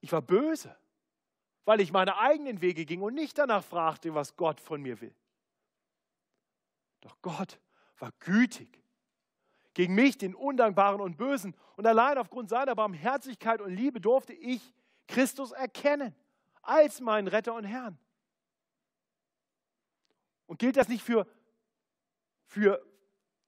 Ich 0.01 0.13
war 0.13 0.23
böse, 0.23 0.77
weil 1.65 1.81
ich 1.81 1.93
meine 1.93 2.19
eigenen 2.19 2.61
Wege 2.61 2.85
ging 2.85 3.03
und 3.03 3.15
nicht 3.15 3.39
danach 3.39 3.65
fragte, 3.65 4.15
was 4.15 4.37
Gott 4.37 4.61
von 4.61 4.81
mir 4.81 5.01
will. 5.01 5.15
Doch 7.01 7.17
Gott 7.23 7.59
war 7.99 8.13
gütig 8.21 8.83
gegen 9.75 9.95
mich, 9.95 10.19
den 10.19 10.35
Undankbaren 10.35 11.01
und 11.01 11.17
Bösen. 11.17 11.55
Und 11.77 11.87
allein 11.87 12.19
aufgrund 12.19 12.49
seiner 12.49 12.75
Barmherzigkeit 12.75 13.61
und 13.61 13.73
Liebe 13.73 14.01
durfte 14.01 14.33
ich 14.33 14.75
Christus 15.07 15.53
erkennen 15.53 16.15
als 16.63 17.01
meinen 17.01 17.29
Retter 17.29 17.55
und 17.55 17.65
Herrn. 17.65 17.99
Und 20.47 20.59
gilt 20.59 20.77
das 20.77 20.89
nicht 20.89 21.03
für, 21.03 21.27
für 22.47 22.85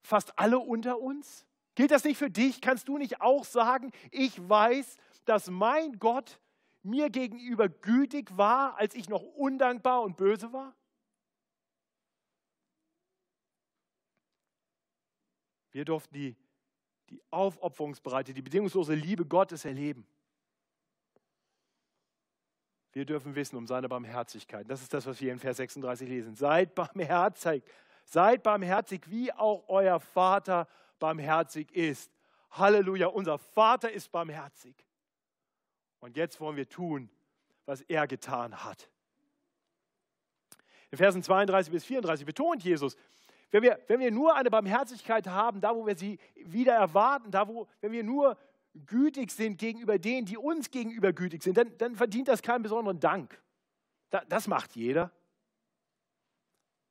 fast 0.02 0.38
alle 0.38 0.58
unter 0.58 1.00
uns? 1.00 1.46
Gilt 1.74 1.90
das 1.90 2.04
nicht 2.04 2.18
für 2.18 2.30
dich? 2.30 2.60
Kannst 2.60 2.88
du 2.88 2.98
nicht 2.98 3.20
auch 3.20 3.44
sagen, 3.44 3.90
ich 4.10 4.48
weiß, 4.48 4.98
dass 5.24 5.48
mein 5.48 5.98
Gott 5.98 6.40
mir 6.82 7.10
gegenüber 7.10 7.68
gütig 7.68 8.36
war, 8.36 8.76
als 8.78 8.94
ich 8.94 9.08
noch 9.08 9.22
undankbar 9.22 10.02
und 10.02 10.16
böse 10.16 10.52
war? 10.52 10.74
Wir 15.72 15.84
durften 15.84 16.14
die, 16.14 16.36
die 17.10 17.22
aufopferungsbereite, 17.30 18.34
die 18.34 18.42
bedingungslose 18.42 18.94
Liebe 18.94 19.24
Gottes 19.24 19.64
erleben. 19.64 20.06
Wir 22.92 23.04
dürfen 23.04 23.36
wissen 23.36 23.56
um 23.56 23.66
seine 23.66 23.88
Barmherzigkeit. 23.88 24.68
Das 24.68 24.82
ist 24.82 24.92
das, 24.92 25.06
was 25.06 25.20
wir 25.20 25.32
in 25.32 25.38
Vers 25.38 25.58
36 25.58 26.08
lesen. 26.08 26.34
Seid 26.34 26.74
barmherzig, 26.74 27.62
seid 28.04 28.42
barmherzig, 28.42 29.08
wie 29.08 29.32
auch 29.32 29.68
euer 29.68 30.00
Vater 30.00 30.66
barmherzig 30.98 31.70
ist. 31.72 32.10
Halleluja, 32.50 33.06
unser 33.06 33.38
Vater 33.38 33.92
ist 33.92 34.10
barmherzig. 34.10 34.74
Und 36.00 36.16
jetzt 36.16 36.40
wollen 36.40 36.56
wir 36.56 36.68
tun, 36.68 37.10
was 37.66 37.82
er 37.82 38.06
getan 38.06 38.64
hat. 38.64 38.90
In 40.90 40.98
Versen 40.98 41.22
32 41.22 41.70
bis 41.72 41.84
34 41.84 42.26
betont 42.26 42.64
Jesus, 42.64 42.96
wenn 43.50 43.62
wir, 43.62 43.80
wenn 43.86 44.00
wir 44.00 44.10
nur 44.10 44.34
eine 44.34 44.50
Barmherzigkeit 44.50 45.26
haben, 45.26 45.60
da 45.60 45.74
wo 45.74 45.86
wir 45.86 45.96
sie 45.96 46.18
wieder 46.36 46.74
erwarten, 46.74 47.30
da 47.30 47.46
wo, 47.46 47.68
wenn 47.80 47.92
wir 47.92 48.02
nur 48.02 48.36
gütig 48.86 49.30
sind 49.30 49.58
gegenüber 49.58 49.98
denen, 49.98 50.26
die 50.26 50.36
uns 50.36 50.70
gegenüber 50.70 51.12
gütig 51.12 51.42
sind, 51.42 51.56
dann, 51.56 51.76
dann 51.78 51.96
verdient 51.96 52.28
das 52.28 52.42
keinen 52.42 52.62
besonderen 52.62 53.00
Dank. 53.00 53.40
Da, 54.10 54.24
das 54.28 54.46
macht 54.46 54.76
jeder. 54.76 55.12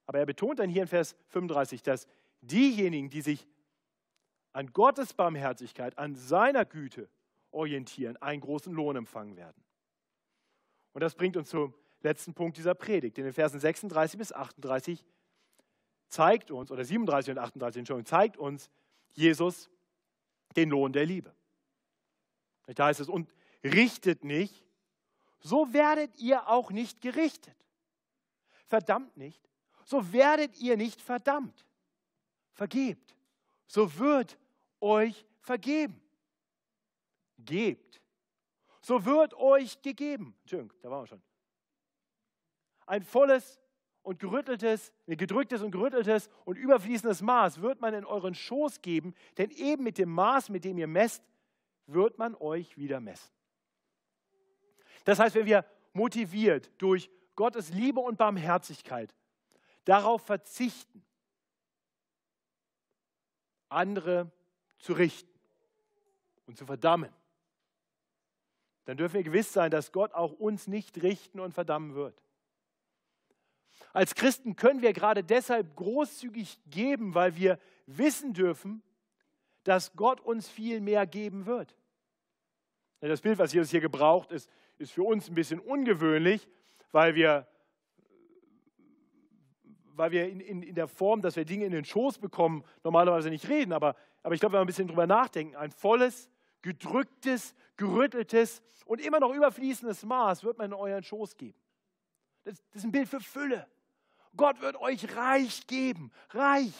Aber 0.05 0.19
er 0.19 0.25
betont 0.25 0.59
dann 0.59 0.69
hier 0.69 0.81
in 0.81 0.87
Vers 0.87 1.15
35, 1.29 1.83
dass 1.83 2.07
diejenigen, 2.41 3.09
die 3.09 3.21
sich 3.21 3.47
an 4.53 4.73
Gottes 4.73 5.13
Barmherzigkeit, 5.13 5.97
an 5.97 6.15
seiner 6.15 6.65
Güte 6.65 7.09
orientieren, 7.51 8.17
einen 8.17 8.41
großen 8.41 8.73
Lohn 8.73 8.95
empfangen 8.95 9.35
werden. 9.35 9.63
Und 10.93 11.01
das 11.01 11.15
bringt 11.15 11.37
uns 11.37 11.49
zum 11.49 11.73
letzten 12.01 12.33
Punkt 12.33 12.57
dieser 12.57 12.75
Predigt. 12.75 13.17
In 13.17 13.25
den 13.25 13.33
Versen 13.33 13.59
36 13.59 14.17
bis 14.17 14.31
38 14.31 15.05
zeigt 16.07 16.51
uns, 16.51 16.71
oder 16.71 16.83
37 16.83 17.31
und 17.31 17.37
38, 17.37 17.79
Entschuldigung, 17.79 18.05
zeigt 18.05 18.37
uns 18.37 18.69
Jesus 19.11 19.69
den 20.55 20.69
Lohn 20.69 20.91
der 20.93 21.05
Liebe. 21.05 21.35
Da 22.67 22.87
heißt 22.87 22.99
es, 22.99 23.09
und 23.09 23.33
richtet 23.63 24.23
nicht, 24.23 24.65
so 25.39 25.73
werdet 25.73 26.17
ihr 26.19 26.47
auch 26.47 26.71
nicht 26.71 27.01
gerichtet. 27.01 27.55
Verdammt 28.67 29.17
nicht, 29.17 29.41
so 29.85 30.11
werdet 30.13 30.59
ihr 30.59 30.77
nicht 30.77 31.01
verdammt. 31.01 31.65
Vergebt, 32.51 33.15
so 33.67 33.97
wird 33.97 34.37
euch 34.79 35.25
vergeben. 35.39 36.01
Gebt, 37.45 38.01
so 38.81 39.05
wird 39.05 39.33
euch 39.33 39.81
gegeben. 39.81 40.35
Entschuldigung, 40.41 40.77
da 40.81 40.89
waren 40.89 41.03
wir 41.03 41.07
schon. 41.07 41.21
Ein 42.85 43.03
volles 43.03 43.59
und 44.01 44.19
gerütteltes, 44.19 44.91
gedrücktes 45.05 45.61
und 45.61 45.71
gerütteltes 45.71 46.29
und 46.45 46.57
überfließendes 46.57 47.21
Maß 47.21 47.61
wird 47.61 47.81
man 47.81 47.93
in 47.93 48.05
euren 48.05 48.33
Schoß 48.33 48.81
geben, 48.81 49.13
denn 49.37 49.51
eben 49.51 49.83
mit 49.83 49.97
dem 49.97 50.09
Maß, 50.09 50.49
mit 50.49 50.65
dem 50.65 50.77
ihr 50.77 50.87
messt, 50.87 51.23
wird 51.85 52.17
man 52.17 52.35
euch 52.35 52.77
wieder 52.77 52.99
messen. 52.99 53.31
Das 55.05 55.19
heißt, 55.19 55.35
wenn 55.35 55.45
wir 55.45 55.65
motiviert 55.93 56.71
durch 56.77 57.09
Gottes 57.35 57.69
Liebe 57.69 57.99
und 57.99 58.17
Barmherzigkeit 58.17 59.15
darauf 59.85 60.23
verzichten, 60.23 61.05
andere 63.69 64.31
zu 64.79 64.93
richten 64.93 65.39
und 66.45 66.57
zu 66.57 66.65
verdammen, 66.65 67.13
dann 68.89 68.97
dürfen 68.97 69.17
wir 69.17 69.23
gewiss 69.23 69.53
sein, 69.53 69.69
dass 69.69 69.91
Gott 69.91 70.15
auch 70.15 70.31
uns 70.31 70.65
nicht 70.65 71.03
richten 71.03 71.39
und 71.39 71.53
verdammen 71.53 71.93
wird. 71.93 72.23
Als 73.93 74.15
Christen 74.15 74.55
können 74.55 74.81
wir 74.81 74.93
gerade 74.93 75.23
deshalb 75.23 75.75
großzügig 75.75 76.59
geben, 76.65 77.13
weil 77.13 77.35
wir 77.35 77.59
wissen 77.85 78.33
dürfen, 78.33 78.81
dass 79.63 79.93
Gott 79.93 80.19
uns 80.21 80.49
viel 80.49 80.81
mehr 80.81 81.05
geben 81.05 81.45
wird. 81.45 81.75
Das 82.99 83.21
Bild, 83.21 83.37
was 83.37 83.53
Jesus 83.53 83.69
hier 83.69 83.79
gebraucht, 83.79 84.31
ist, 84.31 84.49
ist 84.79 84.93
für 84.93 85.03
uns 85.03 85.29
ein 85.29 85.35
bisschen 85.35 85.59
ungewöhnlich, 85.59 86.47
weil 86.91 87.13
wir, 87.13 87.47
weil 89.83 90.09
wir 90.09 90.27
in, 90.29 90.39
in, 90.39 90.63
in 90.63 90.73
der 90.73 90.87
Form, 90.87 91.21
dass 91.21 91.35
wir 91.35 91.45
Dinge 91.45 91.65
in 91.65 91.73
den 91.73 91.85
Schoß 91.85 92.17
bekommen, 92.17 92.63
normalerweise 92.83 93.29
nicht 93.29 93.47
reden. 93.49 93.71
Aber, 93.71 93.95
aber 94.23 94.33
ich 94.33 94.39
glaube, 94.39 94.53
wenn 94.53 94.61
wir 94.61 94.65
ein 94.65 94.65
bisschen 94.65 94.87
drüber 94.87 95.05
nachdenken, 95.05 95.55
ein 95.55 95.69
volles, 95.69 96.31
gedrücktes, 96.63 97.55
gerütteltes 97.79 98.61
und 98.85 98.99
immer 98.99 99.19
noch 99.19 99.33
überfließendes 99.33 100.03
Maß 100.03 100.43
wird 100.43 100.57
man 100.57 100.67
in 100.67 100.73
euren 100.73 101.01
Schoß 101.01 101.37
geben. 101.37 101.57
Das, 102.43 102.61
das 102.71 102.75
ist 102.75 102.83
ein 102.83 102.91
Bild 102.91 103.07
für 103.07 103.21
Fülle. 103.21 103.67
Gott 104.35 104.61
wird 104.61 104.75
euch 104.75 105.15
reich 105.15 105.65
geben, 105.65 106.11
reich. 106.29 106.73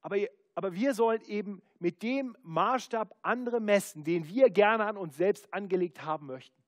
Aber, 0.00 0.16
aber 0.56 0.74
wir 0.74 0.92
sollen 0.92 1.22
eben 1.22 1.62
mit 1.78 2.02
dem 2.02 2.36
Maßstab 2.42 3.16
andere 3.22 3.60
messen, 3.60 4.02
den 4.02 4.26
wir 4.26 4.50
gerne 4.50 4.84
an 4.86 4.96
uns 4.96 5.16
selbst 5.16 5.52
angelegt 5.54 6.02
haben 6.02 6.26
möchten. 6.26 6.62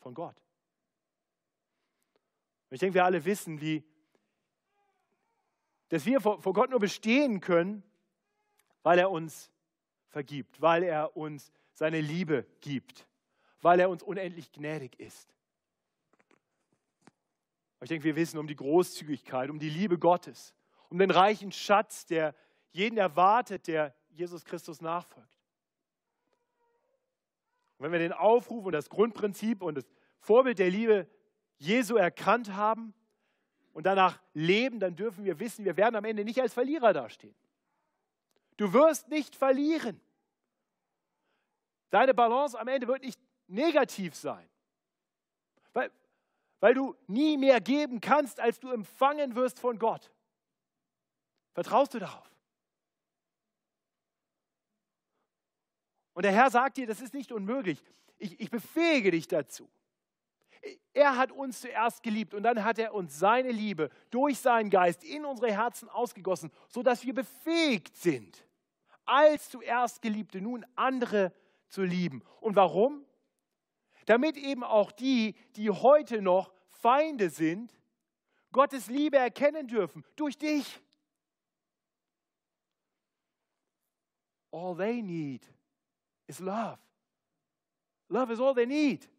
Von 0.00 0.14
Gott. 0.14 0.36
Ich 2.70 2.80
denke, 2.80 2.94
wir 2.94 3.04
alle 3.04 3.24
wissen, 3.24 3.60
wie, 3.60 3.84
dass 5.88 6.04
wir 6.04 6.20
vor, 6.20 6.42
vor 6.42 6.52
Gott 6.52 6.68
nur 6.68 6.80
bestehen 6.80 7.40
können, 7.40 7.82
weil 8.82 8.98
er 8.98 9.10
uns 9.10 9.50
vergibt, 10.08 10.60
weil 10.60 10.82
er 10.82 11.16
uns 11.16 11.52
seine 11.72 12.00
Liebe 12.00 12.46
gibt, 12.60 13.06
weil 13.60 13.80
er 13.80 13.90
uns 13.90 14.02
unendlich 14.02 14.52
gnädig 14.52 14.98
ist. 14.98 15.34
Ich 17.82 17.88
denke, 17.88 18.04
wir 18.04 18.16
wissen 18.16 18.38
um 18.38 18.46
die 18.46 18.56
Großzügigkeit, 18.56 19.50
um 19.50 19.58
die 19.58 19.70
Liebe 19.70 19.98
Gottes, 19.98 20.54
um 20.88 20.98
den 20.98 21.10
reichen 21.10 21.52
Schatz, 21.52 22.06
der 22.06 22.34
jeden 22.72 22.98
erwartet, 22.98 23.68
der 23.68 23.94
Jesus 24.10 24.44
Christus 24.44 24.80
nachfolgt. 24.80 25.28
Und 27.78 27.84
wenn 27.84 27.92
wir 27.92 27.98
den 27.98 28.12
Aufruf 28.12 28.64
und 28.64 28.72
das 28.72 28.88
Grundprinzip 28.88 29.62
und 29.62 29.76
das 29.76 29.84
Vorbild 30.18 30.58
der 30.58 30.70
Liebe 30.70 31.06
Jesu 31.58 31.96
erkannt 31.96 32.54
haben 32.54 32.94
und 33.72 33.86
danach 33.86 34.20
leben, 34.32 34.80
dann 34.80 34.96
dürfen 34.96 35.24
wir 35.24 35.38
wissen, 35.38 35.64
wir 35.64 35.76
werden 35.76 35.94
am 35.94 36.04
Ende 36.04 36.24
nicht 36.24 36.40
als 36.40 36.54
Verlierer 36.54 36.92
dastehen. 36.92 37.34
Du 38.56 38.72
wirst 38.72 39.08
nicht 39.08 39.36
verlieren. 39.36 40.00
Deine 41.90 42.14
Balance 42.14 42.58
am 42.58 42.68
Ende 42.68 42.88
wird 42.88 43.02
nicht 43.02 43.20
negativ 43.46 44.14
sein. 44.14 44.48
Weil, 45.72 45.90
weil 46.60 46.74
du 46.74 46.96
nie 47.06 47.36
mehr 47.36 47.60
geben 47.60 48.00
kannst, 48.00 48.40
als 48.40 48.58
du 48.58 48.70
empfangen 48.70 49.34
wirst 49.34 49.60
von 49.60 49.78
Gott. 49.78 50.10
Vertraust 51.52 51.94
du 51.94 51.98
darauf? 51.98 52.30
Und 56.14 56.24
der 56.24 56.32
Herr 56.32 56.50
sagt 56.50 56.78
dir, 56.78 56.86
das 56.86 57.02
ist 57.02 57.12
nicht 57.12 57.30
unmöglich. 57.30 57.82
Ich, 58.18 58.40
ich 58.40 58.50
befähige 58.50 59.10
dich 59.10 59.28
dazu. 59.28 59.68
Er 60.94 61.16
hat 61.16 61.30
uns 61.30 61.60
zuerst 61.60 62.02
geliebt 62.02 62.32
und 62.32 62.42
dann 62.42 62.64
hat 62.64 62.78
er 62.78 62.94
uns 62.94 63.18
seine 63.18 63.50
Liebe 63.50 63.90
durch 64.10 64.38
seinen 64.38 64.70
Geist 64.70 65.04
in 65.04 65.26
unsere 65.26 65.52
Herzen 65.52 65.90
ausgegossen, 65.90 66.50
sodass 66.68 67.04
wir 67.04 67.14
befähigt 67.14 67.96
sind, 67.96 68.45
als 69.06 69.48
zuerst 69.50 70.02
Geliebte 70.02 70.40
nun 70.40 70.66
andere 70.74 71.32
zu 71.68 71.82
lieben. 71.82 72.22
Und 72.40 72.56
warum? 72.56 73.06
damit 74.06 74.36
eben 74.36 74.64
auch 74.64 74.92
die, 74.92 75.34
die 75.56 75.70
heute 75.70 76.22
noch 76.22 76.52
Feinde 76.70 77.28
sind, 77.28 77.76
Gottes 78.52 78.86
Liebe 78.86 79.18
erkennen 79.18 79.66
dürfen 79.66 80.04
durch 80.14 80.38
dich. 80.38 80.80
All 84.52 84.74
they 84.76 85.02
need 85.02 85.42
is 86.26 86.38
love. 86.38 86.78
Love 88.08 88.32
is 88.32 88.40
all 88.40 88.54
they 88.54 88.66
need. 88.66 89.10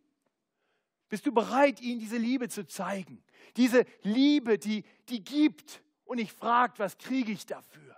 Bist 1.09 1.25
du 1.25 1.31
bereit, 1.31 1.81
ihnen 1.81 1.99
diese 1.99 2.17
Liebe 2.17 2.49
zu 2.49 2.65
zeigen? 2.65 3.23
Diese 3.55 3.85
Liebe, 4.01 4.57
die, 4.57 4.83
die 5.09 5.23
gibt 5.23 5.83
und 6.05 6.17
nicht 6.17 6.31
fragt, 6.31 6.79
was 6.79 6.97
kriege 6.97 7.31
ich 7.31 7.45
dafür? 7.45 7.96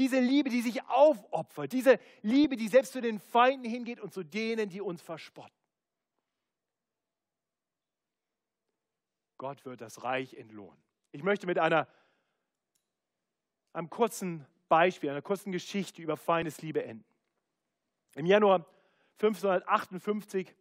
Diese 0.00 0.18
Liebe, 0.18 0.48
die 0.48 0.62
sich 0.62 0.82
aufopfert. 0.88 1.74
Diese 1.74 2.00
Liebe, 2.22 2.56
die 2.56 2.68
selbst 2.68 2.92
zu 2.92 3.02
den 3.02 3.20
Feinden 3.20 3.70
hingeht 3.70 4.00
und 4.00 4.14
zu 4.14 4.22
denen, 4.22 4.70
die 4.70 4.80
uns 4.80 5.02
verspotten. 5.02 5.52
Gott 9.36 9.62
wird 9.66 9.82
das 9.82 10.02
Reich 10.02 10.32
entlohnen. 10.32 10.82
Ich 11.12 11.22
möchte 11.22 11.46
mit 11.46 11.58
einer, 11.58 11.86
einem 13.74 13.90
kurzen 13.90 14.46
Beispiel, 14.70 15.10
einer 15.10 15.20
kurzen 15.20 15.52
Geschichte 15.52 16.00
über 16.00 16.16
Feindesliebe 16.16 16.82
enden. 16.82 17.04
Im 18.14 18.24
Januar 18.24 18.64
1558 19.18 20.56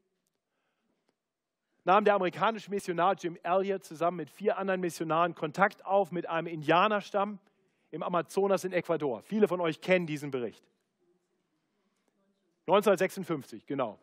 nahm 1.85 2.03
der 2.03 2.15
amerikanische 2.15 2.69
Missionar 2.71 3.15
Jim 3.15 3.37
Elliot 3.41 3.85
zusammen 3.85 4.17
mit 4.17 4.29
vier 4.29 4.57
anderen 4.57 4.81
Missionaren 4.81 5.33
Kontakt 5.33 5.85
auf 5.85 6.11
mit 6.11 6.27
einem 6.27 6.47
Indianerstamm 6.47 7.39
im 7.91 8.03
Amazonas 8.03 8.63
in 8.63 8.73
Ecuador. 8.73 9.21
Viele 9.23 9.47
von 9.47 9.61
euch 9.61 9.81
kennen 9.81 10.05
diesen 10.05 10.31
Bericht. 10.31 10.63
1956, 12.67 13.65
genau. 13.65 13.97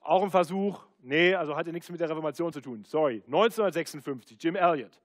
Auch 0.00 0.22
ein 0.22 0.30
Versuch, 0.30 0.84
nee, 1.02 1.34
also 1.34 1.56
hatte 1.56 1.72
nichts 1.72 1.88
mit 1.88 2.00
der 2.00 2.08
Reformation 2.08 2.52
zu 2.52 2.60
tun. 2.60 2.84
Sorry, 2.84 3.22
1956, 3.26 4.36
Jim 4.40 4.56
Elliot. 4.56 5.00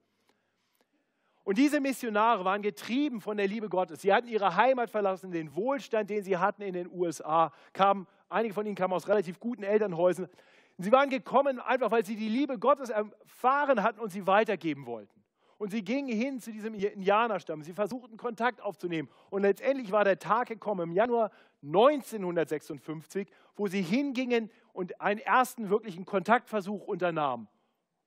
Und 1.44 1.58
diese 1.58 1.80
Missionare 1.80 2.46
waren 2.46 2.62
getrieben 2.62 3.20
von 3.20 3.38
der 3.38 3.48
Liebe 3.48 3.68
Gottes. 3.68 4.02
Sie 4.02 4.14
hatten 4.14 4.28
ihre 4.28 4.56
Heimat 4.56 4.90
verlassen, 4.92 5.32
den 5.32 5.56
Wohlstand, 5.56 6.10
den 6.10 6.24
sie 6.24 6.38
hatten 6.38 6.62
in 6.62 6.74
den 6.74 6.90
USA. 6.92 7.52
Kamen, 7.74 8.08
einige 8.30 8.54
von 8.54 8.66
ihnen 8.66 8.76
kamen 8.76 8.94
aus 8.94 9.08
relativ 9.08 9.40
guten 9.40 9.64
Elternhäusern. 9.64 10.30
Sie 10.78 10.92
waren 10.92 11.10
gekommen, 11.10 11.60
einfach 11.60 11.92
weil 11.92 12.06
sie 12.06 12.16
die 12.16 12.30
Liebe 12.30 12.60
Gottes 12.60 12.90
erfahren 12.90 13.82
hatten 13.82 14.00
und 14.00 14.12
sie 14.12 14.26
weitergeben 14.28 14.86
wollten. 14.86 15.21
Und 15.62 15.70
sie 15.70 15.84
gingen 15.84 16.18
hin 16.18 16.40
zu 16.40 16.52
diesem 16.52 16.74
Indianerstamm. 16.74 17.62
Sie 17.62 17.74
versuchten 17.74 18.18
Kontakt 18.18 18.62
aufzunehmen. 18.62 19.08
Und 19.30 19.44
letztendlich 19.44 19.92
war 19.92 20.04
der 20.04 20.18
Tag 20.18 20.48
gekommen 20.48 20.90
im 20.90 20.92
Januar 20.92 21.30
1956, 21.62 23.28
wo 23.56 23.68
sie 23.68 23.84
hingingen 23.84 24.50
und 24.74 25.00
einen 25.00 25.20
ersten 25.20 25.70
wirklichen 25.70 26.04
Kontaktversuch 26.04 26.88
unternahmen. 26.88 27.48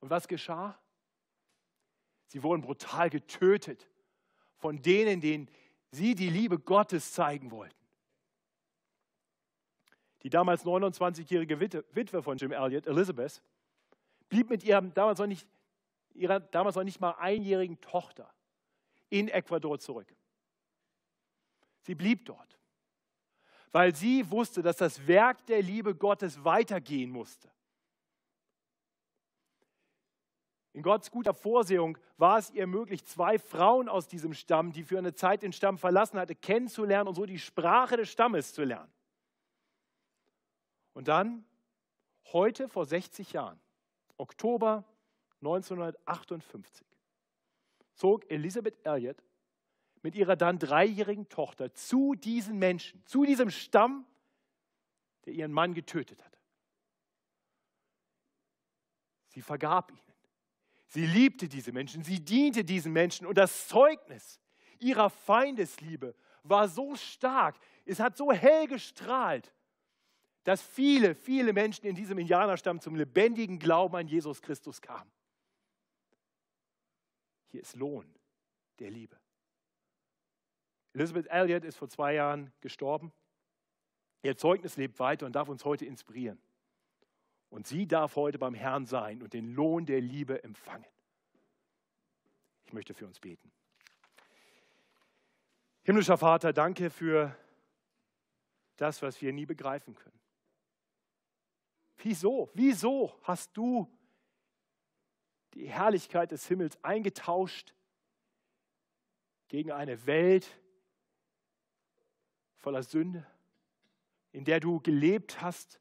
Und 0.01 0.11
was 0.11 0.27
geschah? 0.27 0.77
Sie 2.27 2.43
wurden 2.43 2.61
brutal 2.61 3.09
getötet 3.09 3.89
von 4.57 4.83
denen, 4.83 5.21
denen 5.21 5.49
sie 5.93 6.17
die 6.17 6.31
Liebe 6.31 6.59
Gottes 6.59 7.13
zeigen 7.13 7.53
wollten. 7.53 7.87
Die 10.25 10.31
damals 10.31 10.65
29-jährige 10.65 11.61
Witwe 11.61 12.21
von 12.21 12.37
Jim 12.37 12.51
Elliot, 12.51 12.89
Elizabeth, 12.89 13.41
blieb 14.29 14.51
mit 14.51 14.65
ihrem 14.65 14.93
damals 14.93 15.21
noch 15.21 15.29
nicht 15.29 15.47
ihrer 16.15 16.41
damals 16.41 16.77
noch 16.77 16.85
nicht 16.85 17.01
mal 17.01 17.12
einjährigen 17.12 17.81
Tochter 17.81 18.33
in 19.11 19.29
Ecuador 19.29 19.79
zurück. 19.79 20.15
Sie 21.83 21.95
blieb 21.95 22.25
dort, 22.25 22.59
weil 23.73 23.95
sie 23.95 24.31
wusste, 24.31 24.62
dass 24.62 24.77
das 24.77 25.07
Werk 25.07 25.45
der 25.47 25.62
Liebe 25.62 25.95
Gottes 25.95 26.45
weitergehen 26.45 27.11
musste. 27.11 27.51
In 30.73 30.83
Gottes 30.83 31.11
guter 31.11 31.35
Vorsehung 31.35 31.97
war 32.17 32.39
es 32.39 32.51
ihr 32.51 32.67
möglich, 32.67 33.05
zwei 33.05 33.39
Frauen 33.39 33.89
aus 33.89 34.09
diesem 34.09 34.35
Stamm, 34.35 34.73
die 34.73 34.83
für 34.83 34.99
eine 34.99 35.15
Zeit 35.15 35.43
den 35.43 35.53
Stamm 35.53 35.79
verlassen 35.79 36.19
hatte, 36.19 36.35
kennenzulernen 36.35 37.09
und 37.09 37.15
so 37.15 37.27
die 37.27 37.39
Sprache 37.39 37.97
des 37.97 38.11
Stammes 38.11 38.53
zu 38.53 38.65
lernen. 38.65 38.93
Und 40.93 41.07
dann, 41.07 41.45
heute 42.33 42.69
vor 42.69 42.87
60 42.87 43.33
Jahren, 43.35 43.61
Oktober 44.17 44.85
1958, 45.47 46.87
zog 47.95 48.31
Elisabeth 48.31 48.85
Elliot 48.85 49.23
mit 50.03 50.15
ihrer 50.15 50.37
dann 50.37 50.59
dreijährigen 50.59 51.29
Tochter 51.29 51.73
zu 51.73 52.15
diesen 52.15 52.59
Menschen, 52.59 53.05
zu 53.07 53.25
diesem 53.25 53.51
Stamm, 53.51 54.07
der 55.25 55.35
ihren 55.35 55.53
Mann 55.53 55.75
getötet 55.75 56.23
hatte. 56.25 56.39
Sie 59.29 59.43
vergab 59.43 59.91
ihnen. 59.91 60.01
Sie 60.87 61.07
liebte 61.07 61.49
diese 61.49 61.73
Menschen, 61.73 62.05
sie 62.05 62.21
diente 62.21 62.65
diesen 62.65 62.93
Menschen 62.93 63.27
und 63.27 63.37
das 63.37 63.67
Zeugnis 63.67 64.41
ihrer 64.79 65.11
Feindesliebe 65.11 66.15
war 66.45 66.69
so 66.69 66.95
stark, 66.95 67.59
es 67.85 67.99
hat 67.99 68.17
so 68.17 68.31
hell 68.31 68.67
gestrahlt, 68.69 69.53
dass 70.45 70.63
viele, 70.63 71.15
viele 71.15 71.53
Menschen 71.53 71.87
in 71.87 71.95
diesem 71.95 72.19
Indianerstamm 72.19 72.79
zum 72.81 72.95
lebendigen 72.95 73.59
Glauben 73.59 73.97
an 73.97 74.07
Jesus 74.07 74.43
Christus 74.43 74.81
kamen. 74.81 75.11
Hier 77.55 77.63
ist 77.63 77.77
Lohn 77.77 78.13
der 78.81 78.91
Liebe. 78.91 79.17
Elizabeth 80.93 81.29
Elliot 81.29 81.65
ist 81.65 81.77
vor 81.77 81.89
zwei 81.89 82.15
Jahren 82.15 82.53
gestorben. 82.61 83.13
Ihr 84.25 84.37
Zeugnis 84.37 84.77
lebt 84.77 84.99
weiter 84.99 85.25
und 85.25 85.37
darf 85.37 85.49
uns 85.49 85.65
heute 85.65 85.85
inspirieren. 85.85 86.43
Und 87.51 87.69
sie 87.69 87.87
darf 87.87 88.17
heute 88.17 88.41
beim 88.41 88.55
Herrn 88.55 88.87
sein 88.87 89.23
und 89.23 89.35
den 89.35 89.55
Lohn 89.55 89.87
der 89.87 90.01
Liebe 90.01 90.43
empfangen. 90.43 90.85
Ich 92.65 92.73
möchte 92.73 92.93
für 92.93 93.07
uns 93.07 93.21
beten. 93.21 93.53
Himmlischer 95.85 96.19
Vater, 96.19 96.53
danke 96.53 96.91
für 96.91 97.37
das, 98.75 99.01
was 99.01 99.23
wir 99.23 99.33
nie 99.33 99.47
begreifen 99.47 99.95
können. 99.95 100.19
Wieso? 101.99 102.51
Wieso 102.53 103.17
hast 103.23 103.57
du 103.57 103.89
die 105.55 105.69
Herrlichkeit 105.69 106.33
des 106.33 106.47
Himmels 106.47 106.83
eingetauscht 106.83 107.75
gegen 109.49 109.71
eine 109.71 110.07
Welt 110.07 110.61
voller 112.57 112.83
Sünde, 112.83 113.27
in 114.33 114.45
der 114.45 114.59
du 114.59 114.81
gelebt 114.81 115.41
hast, 115.41 115.81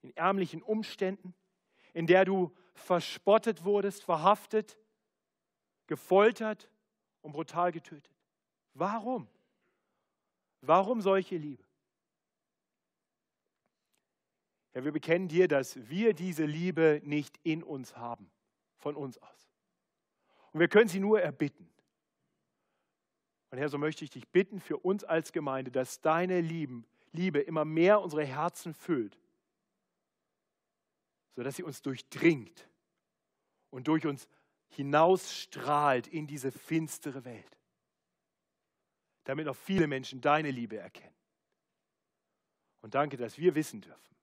in 0.00 0.16
ärmlichen 0.16 0.62
Umständen, 0.62 1.34
in 1.92 2.06
der 2.06 2.24
du 2.24 2.52
verspottet 2.74 3.64
wurdest, 3.64 4.02
verhaftet, 4.02 4.78
gefoltert 5.86 6.68
und 7.20 7.32
brutal 7.32 7.70
getötet. 7.70 8.10
Warum? 8.74 9.28
Warum 10.62 11.00
solche 11.00 11.36
Liebe? 11.36 11.62
Ja, 14.74 14.84
wir 14.84 14.92
bekennen 14.92 15.28
dir, 15.28 15.48
dass 15.48 15.88
wir 15.88 16.14
diese 16.14 16.46
Liebe 16.46 17.02
nicht 17.04 17.38
in 17.42 17.62
uns 17.62 17.96
haben, 17.96 18.30
von 18.82 18.96
uns 18.96 19.16
aus. 19.18 19.50
Und 20.52 20.60
wir 20.60 20.68
können 20.68 20.88
sie 20.88 21.00
nur 21.00 21.20
erbitten. 21.20 21.68
Und 23.50 23.58
Herr, 23.58 23.68
so 23.68 23.78
möchte 23.78 24.04
ich 24.04 24.10
dich 24.10 24.28
bitten 24.28 24.60
für 24.60 24.78
uns 24.78 25.04
als 25.04 25.32
Gemeinde, 25.32 25.70
dass 25.70 26.00
deine 26.00 26.40
Liebe, 26.40 26.84
Liebe 27.12 27.40
immer 27.40 27.64
mehr 27.64 28.00
unsere 28.00 28.24
Herzen 28.24 28.74
füllt, 28.74 29.18
sodass 31.36 31.56
sie 31.56 31.62
uns 31.62 31.80
durchdringt 31.82 32.68
und 33.70 33.88
durch 33.88 34.06
uns 34.06 34.28
hinausstrahlt 34.68 36.06
in 36.06 36.26
diese 36.26 36.50
finstere 36.50 37.24
Welt, 37.24 37.58
damit 39.24 39.46
noch 39.46 39.56
viele 39.56 39.86
Menschen 39.86 40.20
deine 40.20 40.50
Liebe 40.50 40.78
erkennen. 40.78 41.14
Und 42.80 42.94
danke, 42.94 43.16
dass 43.16 43.38
wir 43.38 43.54
wissen 43.54 43.80
dürfen, 43.80 44.16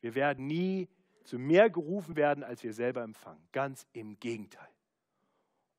wir 0.00 0.14
werden 0.14 0.46
nie 0.46 0.88
zu 1.26 1.38
mehr 1.38 1.70
gerufen 1.70 2.16
werden, 2.16 2.44
als 2.44 2.62
wir 2.62 2.72
selber 2.72 3.02
empfangen. 3.02 3.46
Ganz 3.52 3.86
im 3.92 4.18
Gegenteil. 4.18 4.68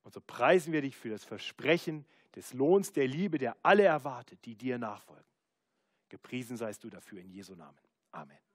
Und 0.04 0.14
so 0.14 0.22
preisen 0.22 0.72
wir 0.74 0.82
dich 0.82 0.96
für 0.96 1.10
das 1.10 1.24
Versprechen 1.24 2.06
des 2.36 2.54
Lohns 2.54 2.94
der 2.94 3.08
Liebe, 3.08 3.38
der 3.38 3.58
alle 3.64 3.84
erwartet, 3.84 4.40
die 4.46 4.56
dir 4.56 4.78
nachfolgen. 4.78 5.26
Gepriesen 6.10 6.56
seist 6.56 6.84
du 6.84 6.90
dafür 6.90 7.20
in 7.20 7.30
Jesu 7.30 7.56
Namen. 7.56 7.78
Amen. 8.12 8.47